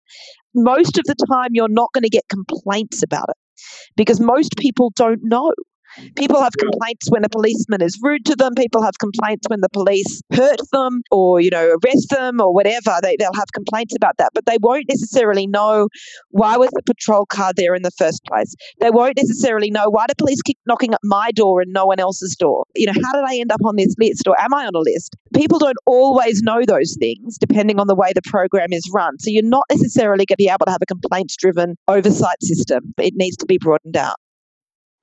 Most 0.54 0.98
of 0.98 1.04
the 1.04 1.16
time, 1.30 1.50
you're 1.52 1.68
not 1.68 1.90
going 1.92 2.04
to 2.04 2.08
get 2.08 2.24
complaints 2.30 3.02
about 3.02 3.28
it 3.28 3.36
because 3.96 4.20
most 4.20 4.56
people 4.56 4.92
don't 4.96 5.20
know. 5.22 5.52
People 6.16 6.40
have 6.42 6.52
complaints 6.58 7.10
when 7.10 7.24
a 7.24 7.28
policeman 7.28 7.82
is 7.82 7.98
rude 8.02 8.24
to 8.26 8.36
them. 8.36 8.54
People 8.54 8.82
have 8.82 8.98
complaints 8.98 9.46
when 9.48 9.60
the 9.60 9.68
police 9.70 10.20
hurt 10.32 10.60
them 10.72 11.02
or, 11.10 11.40
you 11.40 11.50
know, 11.50 11.76
arrest 11.84 12.10
them 12.10 12.40
or 12.40 12.52
whatever. 12.52 12.98
They, 13.02 13.16
they'll 13.18 13.34
have 13.34 13.52
complaints 13.54 13.94
about 13.96 14.16
that, 14.18 14.30
but 14.34 14.46
they 14.46 14.58
won't 14.60 14.86
necessarily 14.88 15.46
know 15.46 15.88
why 16.30 16.56
was 16.56 16.70
the 16.70 16.82
patrol 16.82 17.26
car 17.26 17.52
there 17.56 17.74
in 17.74 17.82
the 17.82 17.90
first 17.98 18.24
place. 18.24 18.54
They 18.80 18.90
won't 18.90 19.16
necessarily 19.16 19.70
know 19.70 19.88
why 19.88 20.06
do 20.06 20.14
police 20.18 20.42
keep 20.42 20.58
knocking 20.66 20.94
at 20.94 21.00
my 21.04 21.30
door 21.32 21.60
and 21.60 21.72
no 21.72 21.86
one 21.86 22.00
else's 22.00 22.36
door. 22.36 22.64
You 22.74 22.86
know, 22.86 22.92
how 22.92 23.12
did 23.12 23.24
I 23.26 23.38
end 23.38 23.52
up 23.52 23.60
on 23.64 23.76
this 23.76 23.94
list 23.98 24.26
or 24.26 24.38
am 24.40 24.54
I 24.54 24.66
on 24.66 24.74
a 24.74 24.80
list? 24.80 25.16
People 25.34 25.58
don't 25.58 25.78
always 25.86 26.42
know 26.42 26.62
those 26.66 26.96
things 26.98 27.38
depending 27.38 27.80
on 27.80 27.86
the 27.86 27.94
way 27.94 28.12
the 28.14 28.22
program 28.22 28.72
is 28.72 28.88
run. 28.92 29.18
So 29.18 29.30
you're 29.30 29.42
not 29.42 29.64
necessarily 29.70 30.24
going 30.26 30.36
to 30.36 30.36
be 30.36 30.48
able 30.48 30.66
to 30.66 30.72
have 30.72 30.82
a 30.82 30.86
complaints 30.86 31.36
driven 31.36 31.76
oversight 31.86 32.42
system. 32.42 32.94
It 32.98 33.14
needs 33.16 33.36
to 33.38 33.46
be 33.46 33.58
broadened 33.58 33.96
out. 33.96 34.16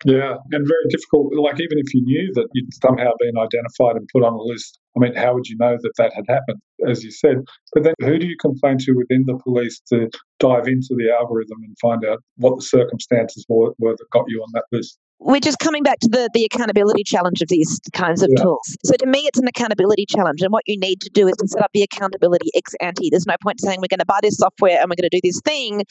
Yeah, 0.03 0.35
and 0.51 0.67
very 0.67 0.85
difficult. 0.89 1.33
Like, 1.35 1.59
even 1.59 1.77
if 1.79 1.93
you 1.93 2.01
knew 2.03 2.31
that 2.33 2.47
you'd 2.53 2.73
somehow 2.81 3.11
been 3.19 3.37
identified 3.37 3.95
and 3.95 4.07
put 4.11 4.23
on 4.23 4.33
a 4.33 4.41
list, 4.41 4.79
I 4.95 4.99
mean, 4.99 5.15
how 5.15 5.33
would 5.33 5.47
you 5.47 5.55
know 5.57 5.77
that 5.81 5.91
that 5.97 6.13
had 6.13 6.25
happened, 6.27 6.59
as 6.87 7.03
you 7.03 7.11
said? 7.11 7.37
But 7.73 7.83
then 7.83 7.93
who 8.01 8.19
do 8.19 8.27
you 8.27 8.35
complain 8.39 8.77
to 8.79 8.93
within 8.93 9.23
the 9.25 9.39
police 9.43 9.81
to 9.89 10.09
dive 10.39 10.67
into 10.67 10.95
the 10.97 11.09
algorithm 11.17 11.59
and 11.63 11.75
find 11.81 12.03
out 12.05 12.19
what 12.37 12.57
the 12.57 12.61
circumstances 12.61 13.45
were, 13.47 13.73
were 13.79 13.95
that 13.97 14.09
got 14.11 14.25
you 14.27 14.41
on 14.41 14.49
that 14.53 14.65
list? 14.71 14.99
we're 15.19 15.39
just 15.39 15.59
coming 15.59 15.81
back 15.81 15.99
to 15.99 16.09
the, 16.09 16.29
the 16.33 16.43
accountability 16.43 17.03
challenge 17.03 17.41
of 17.41 17.47
these 17.47 17.79
kinds 17.93 18.21
of 18.21 18.29
yeah. 18.35 18.43
tools. 18.43 18.77
So 18.83 18.95
to 18.95 19.05
me, 19.05 19.19
it's 19.25 19.39
an 19.39 19.47
accountability 19.47 20.05
challenge. 20.07 20.41
And 20.41 20.51
what 20.51 20.63
you 20.65 20.77
need 20.77 21.01
to 21.01 21.09
do 21.09 21.27
is 21.27 21.35
to 21.37 21.47
set 21.47 21.63
up 21.63 21.71
the 21.73 21.83
accountability 21.83 22.49
ex 22.55 22.73
ante. 22.81 23.09
There's 23.09 23.25
no 23.25 23.35
point 23.41 23.61
saying 23.61 23.79
we're 23.79 23.87
going 23.89 23.99
to 23.99 24.05
buy 24.05 24.19
this 24.21 24.37
software 24.37 24.79
and 24.79 24.89
we're 24.89 24.99
going 24.99 25.09
to 25.09 25.17
do 25.17 25.21
this 25.23 25.41
thing 25.45 25.83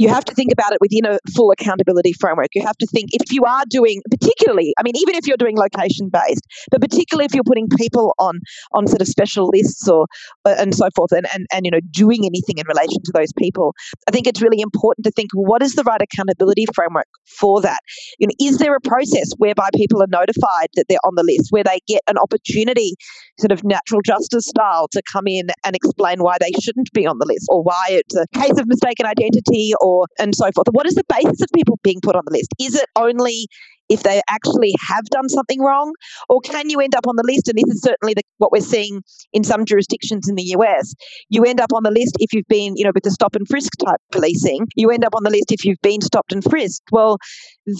you 0.00 0.08
have 0.08 0.24
to 0.24 0.34
think 0.34 0.50
about 0.50 0.72
it 0.72 0.78
within 0.80 1.04
a 1.04 1.18
full 1.36 1.50
accountability 1.50 2.14
framework. 2.14 2.48
You 2.54 2.62
have 2.64 2.78
to 2.78 2.86
think 2.86 3.10
if 3.12 3.30
you 3.30 3.44
are 3.44 3.64
doing, 3.68 4.00
particularly, 4.10 4.72
I 4.78 4.82
mean, 4.82 4.96
even 4.96 5.14
if 5.14 5.26
you're 5.26 5.36
doing 5.36 5.58
location 5.58 6.08
based, 6.08 6.40
but 6.70 6.80
particularly 6.80 7.26
if 7.26 7.34
you're 7.34 7.44
putting 7.44 7.68
people 7.76 8.14
on 8.18 8.40
on 8.72 8.86
sort 8.86 9.02
of 9.02 9.08
special 9.08 9.48
lists 9.48 9.86
or 9.86 10.06
uh, 10.46 10.54
and 10.56 10.74
so 10.74 10.88
forth, 10.96 11.12
and, 11.12 11.26
and 11.34 11.46
and 11.52 11.66
you 11.66 11.70
know 11.70 11.80
doing 11.90 12.24
anything 12.24 12.56
in 12.56 12.64
relation 12.66 12.96
to 13.04 13.12
those 13.12 13.30
people, 13.36 13.74
I 14.08 14.10
think 14.10 14.26
it's 14.26 14.40
really 14.40 14.62
important 14.62 15.04
to 15.04 15.10
think 15.10 15.32
what 15.34 15.62
is 15.62 15.74
the 15.74 15.84
right 15.84 16.00
accountability 16.00 16.64
framework 16.74 17.08
for 17.38 17.60
that. 17.60 17.80
You 18.18 18.28
know, 18.28 18.34
is 18.40 18.56
there 18.56 18.74
a 18.74 18.80
process 18.80 19.28
whereby 19.36 19.68
people 19.74 20.02
are 20.02 20.08
notified 20.08 20.68
that 20.76 20.86
they're 20.88 21.04
on 21.04 21.14
the 21.14 21.24
list, 21.24 21.48
where 21.50 21.64
they 21.64 21.78
get 21.86 22.00
an 22.08 22.16
opportunity, 22.16 22.94
sort 23.38 23.52
of 23.52 23.64
natural 23.64 24.00
justice 24.00 24.46
style, 24.46 24.88
to 24.92 25.02
come 25.12 25.26
in 25.26 25.48
and 25.66 25.76
explain 25.76 26.22
why 26.22 26.38
they 26.40 26.52
shouldn't 26.58 26.90
be 26.94 27.06
on 27.06 27.18
the 27.18 27.26
list 27.26 27.48
or 27.50 27.62
why 27.62 27.84
it's 27.90 28.16
a 28.16 28.24
case 28.32 28.58
of 28.58 28.66
mistaken 28.66 29.04
identity 29.04 29.74
and 30.18 30.34
so 30.34 30.50
forth. 30.54 30.68
What 30.72 30.86
is 30.86 30.94
the 30.94 31.04
basis 31.08 31.40
of 31.40 31.48
people 31.54 31.78
being 31.82 32.00
put 32.02 32.16
on 32.16 32.22
the 32.26 32.32
list? 32.32 32.52
Is 32.58 32.74
it 32.74 32.86
only 32.96 33.46
if 33.90 34.04
they 34.04 34.22
actually 34.30 34.72
have 34.88 35.04
done 35.06 35.28
something 35.28 35.60
wrong? 35.60 35.92
Or 36.28 36.40
can 36.40 36.70
you 36.70 36.80
end 36.80 36.94
up 36.94 37.06
on 37.06 37.16
the 37.16 37.24
list? 37.26 37.48
And 37.48 37.58
this 37.58 37.74
is 37.74 37.82
certainly 37.82 38.14
the, 38.14 38.22
what 38.38 38.52
we're 38.52 38.60
seeing 38.60 39.02
in 39.32 39.44
some 39.44 39.64
jurisdictions 39.64 40.28
in 40.28 40.36
the 40.36 40.54
US. 40.56 40.94
You 41.28 41.44
end 41.44 41.60
up 41.60 41.72
on 41.74 41.82
the 41.82 41.90
list 41.90 42.16
if 42.20 42.32
you've 42.32 42.48
been, 42.48 42.74
you 42.76 42.84
know, 42.84 42.92
with 42.94 43.04
the 43.04 43.10
stop 43.10 43.34
and 43.34 43.46
frisk 43.48 43.72
type 43.84 44.00
policing. 44.12 44.68
You 44.76 44.90
end 44.90 45.04
up 45.04 45.14
on 45.14 45.24
the 45.24 45.30
list 45.30 45.52
if 45.52 45.64
you've 45.64 45.82
been 45.82 46.00
stopped 46.00 46.32
and 46.32 46.42
frisked. 46.42 46.88
Well, 46.92 47.18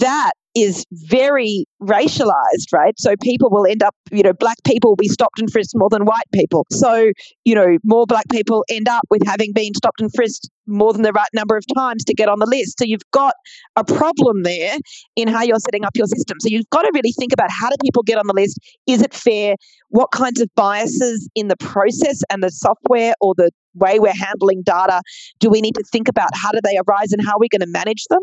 that 0.00 0.32
is 0.60 0.84
very 0.92 1.64
racialized, 1.82 2.72
right? 2.72 2.94
So 2.98 3.14
people 3.22 3.50
will 3.50 3.66
end 3.66 3.82
up, 3.82 3.94
you 4.10 4.22
know, 4.22 4.32
black 4.32 4.56
people 4.64 4.90
will 4.90 4.96
be 4.96 5.08
stopped 5.08 5.38
and 5.38 5.50
frisked 5.50 5.72
more 5.74 5.88
than 5.88 6.04
white 6.04 6.30
people. 6.32 6.66
So, 6.70 7.12
you 7.44 7.54
know, 7.54 7.78
more 7.84 8.06
black 8.06 8.28
people 8.30 8.64
end 8.68 8.88
up 8.88 9.04
with 9.10 9.22
having 9.26 9.52
been 9.52 9.74
stopped 9.74 10.00
and 10.00 10.10
frisked 10.14 10.48
more 10.66 10.92
than 10.92 11.02
the 11.02 11.12
right 11.12 11.28
number 11.34 11.56
of 11.56 11.64
times 11.74 12.04
to 12.04 12.14
get 12.14 12.28
on 12.28 12.38
the 12.38 12.46
list. 12.46 12.78
So 12.78 12.84
you've 12.84 13.08
got 13.12 13.34
a 13.76 13.84
problem 13.84 14.42
there 14.42 14.76
in 15.16 15.28
how 15.28 15.42
you're 15.42 15.58
setting 15.58 15.84
up 15.84 15.92
your 15.96 16.06
system. 16.06 16.38
So 16.40 16.48
you've 16.48 16.70
got 16.70 16.82
to 16.82 16.90
really 16.94 17.12
think 17.12 17.32
about 17.32 17.50
how 17.50 17.68
do 17.68 17.76
people 17.82 18.02
get 18.02 18.18
on 18.18 18.26
the 18.26 18.34
list? 18.34 18.58
Is 18.86 19.02
it 19.02 19.14
fair? 19.14 19.56
What 19.88 20.10
kinds 20.12 20.40
of 20.40 20.48
biases 20.54 21.28
in 21.34 21.48
the 21.48 21.56
process 21.56 22.20
and 22.30 22.42
the 22.42 22.50
software 22.50 23.14
or 23.20 23.34
the 23.36 23.50
way 23.74 23.98
we're 23.98 24.12
handling 24.12 24.62
data 24.62 25.00
do 25.38 25.48
we 25.48 25.60
need 25.60 25.74
to 25.74 25.84
think 25.92 26.08
about 26.08 26.30
how 26.34 26.50
do 26.50 26.58
they 26.62 26.76
arise 26.76 27.12
and 27.12 27.24
how 27.24 27.34
are 27.34 27.40
we 27.40 27.48
going 27.48 27.60
to 27.60 27.68
manage 27.68 28.04
them 28.10 28.20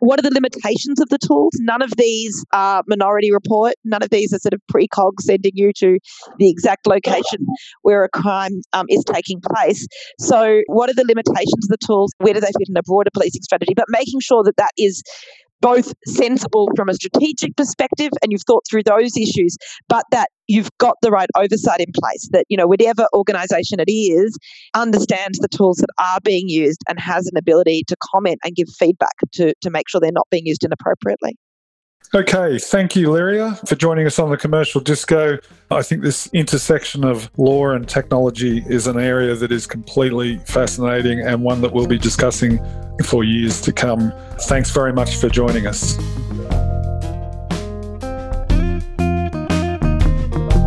what 0.00 0.18
are 0.18 0.22
the 0.22 0.32
limitations 0.32 1.00
of 1.00 1.08
the 1.08 1.18
tools? 1.18 1.52
None 1.58 1.82
of 1.82 1.96
these 1.96 2.44
are 2.52 2.82
minority 2.86 3.32
report. 3.32 3.74
None 3.84 4.02
of 4.02 4.10
these 4.10 4.32
are 4.32 4.38
sort 4.38 4.54
of 4.54 4.60
precog 4.72 5.20
sending 5.20 5.52
you 5.54 5.72
to 5.76 5.98
the 6.38 6.50
exact 6.50 6.86
location 6.86 7.46
where 7.82 8.04
a 8.04 8.08
crime 8.08 8.62
um, 8.72 8.86
is 8.88 9.04
taking 9.04 9.40
place. 9.40 9.86
So 10.18 10.62
what 10.66 10.90
are 10.90 10.94
the 10.94 11.04
limitations 11.04 11.64
of 11.64 11.68
the 11.68 11.86
tools? 11.86 12.12
Where 12.18 12.34
do 12.34 12.40
they 12.40 12.46
fit 12.46 12.68
in 12.68 12.76
a 12.76 12.82
broader 12.82 13.10
policing 13.12 13.42
strategy? 13.42 13.74
But 13.74 13.86
making 13.88 14.20
sure 14.20 14.42
that 14.44 14.56
that 14.56 14.72
is 14.78 15.02
both 15.60 15.92
sensible 16.06 16.68
from 16.76 16.88
a 16.88 16.94
strategic 16.94 17.56
perspective 17.56 18.10
and 18.22 18.32
you've 18.32 18.44
thought 18.46 18.64
through 18.68 18.82
those 18.82 19.16
issues, 19.16 19.56
but 19.88 20.04
that 20.10 20.28
you've 20.48 20.70
got 20.78 20.96
the 21.02 21.10
right 21.10 21.28
oversight 21.36 21.80
in 21.80 21.92
place 21.94 22.28
that, 22.32 22.44
you 22.48 22.56
know, 22.56 22.66
whatever 22.66 23.06
organization 23.14 23.78
it 23.78 23.90
is 23.90 24.36
understands 24.74 25.38
the 25.38 25.48
tools 25.48 25.76
that 25.78 25.88
are 25.98 26.18
being 26.24 26.48
used 26.48 26.80
and 26.88 26.98
has 26.98 27.26
an 27.26 27.36
ability 27.36 27.84
to 27.86 27.96
comment 28.12 28.38
and 28.44 28.56
give 28.56 28.68
feedback 28.78 29.14
to, 29.32 29.54
to 29.60 29.70
make 29.70 29.88
sure 29.88 30.00
they're 30.00 30.10
not 30.12 30.28
being 30.30 30.46
used 30.46 30.64
inappropriately. 30.64 31.36
Okay, 32.12 32.58
thank 32.58 32.96
you, 32.96 33.06
Lyria, 33.06 33.56
for 33.68 33.76
joining 33.76 34.04
us 34.04 34.18
on 34.18 34.30
the 34.30 34.36
commercial 34.36 34.80
disco. 34.80 35.38
I 35.70 35.82
think 35.82 36.02
this 36.02 36.28
intersection 36.32 37.04
of 37.04 37.30
law 37.36 37.70
and 37.70 37.88
technology 37.88 38.64
is 38.66 38.88
an 38.88 38.98
area 38.98 39.36
that 39.36 39.52
is 39.52 39.64
completely 39.64 40.38
fascinating 40.38 41.20
and 41.20 41.40
one 41.44 41.60
that 41.60 41.72
we'll 41.72 41.86
be 41.86 41.98
discussing 41.98 42.58
for 43.04 43.22
years 43.22 43.60
to 43.60 43.72
come. 43.72 44.12
Thanks 44.40 44.72
very 44.72 44.92
much 44.92 45.18
for 45.18 45.28
joining 45.28 45.68
us. 45.68 45.96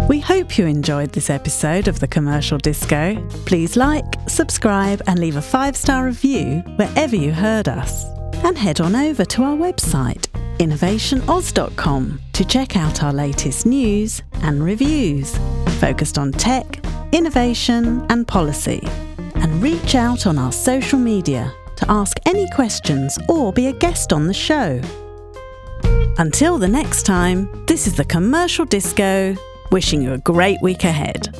We 0.07 0.21
hope 0.21 0.57
you 0.57 0.65
enjoyed 0.65 1.11
this 1.11 1.29
episode 1.29 1.89
of 1.89 1.99
the 1.99 2.07
Commercial 2.07 2.57
Disco. 2.57 3.21
Please 3.45 3.75
like, 3.75 4.05
subscribe, 4.29 5.01
and 5.07 5.19
leave 5.19 5.35
a 5.35 5.41
five 5.41 5.75
star 5.75 6.05
review 6.05 6.63
wherever 6.77 7.17
you 7.17 7.33
heard 7.33 7.67
us. 7.67 8.05
And 8.45 8.57
head 8.57 8.79
on 8.79 8.95
over 8.95 9.25
to 9.25 9.43
our 9.43 9.57
website 9.57 10.32
innovationaus.com 10.63 12.19
to 12.31 12.45
check 12.45 12.77
out 12.77 13.03
our 13.03 13.11
latest 13.11 13.65
news 13.65 14.21
and 14.43 14.63
reviews 14.63 15.37
focused 15.79 16.17
on 16.17 16.31
tech, 16.31 16.79
innovation, 17.11 18.05
and 18.09 18.27
policy. 18.27 18.81
And 19.35 19.61
reach 19.61 19.95
out 19.95 20.25
on 20.25 20.37
our 20.37 20.51
social 20.51 20.97
media 20.97 21.53
to 21.75 21.91
ask 21.91 22.17
any 22.25 22.49
questions 22.51 23.19
or 23.27 23.51
be 23.51 23.67
a 23.67 23.73
guest 23.73 24.13
on 24.13 24.25
the 24.27 24.33
show. 24.33 24.79
Until 26.17 26.57
the 26.57 26.67
next 26.67 27.03
time, 27.03 27.65
this 27.65 27.85
is 27.87 27.95
the 27.95 28.05
Commercial 28.05 28.63
Disco, 28.63 29.35
wishing 29.71 30.01
you 30.01 30.13
a 30.13 30.19
great 30.19 30.61
week 30.61 30.85
ahead. 30.85 31.35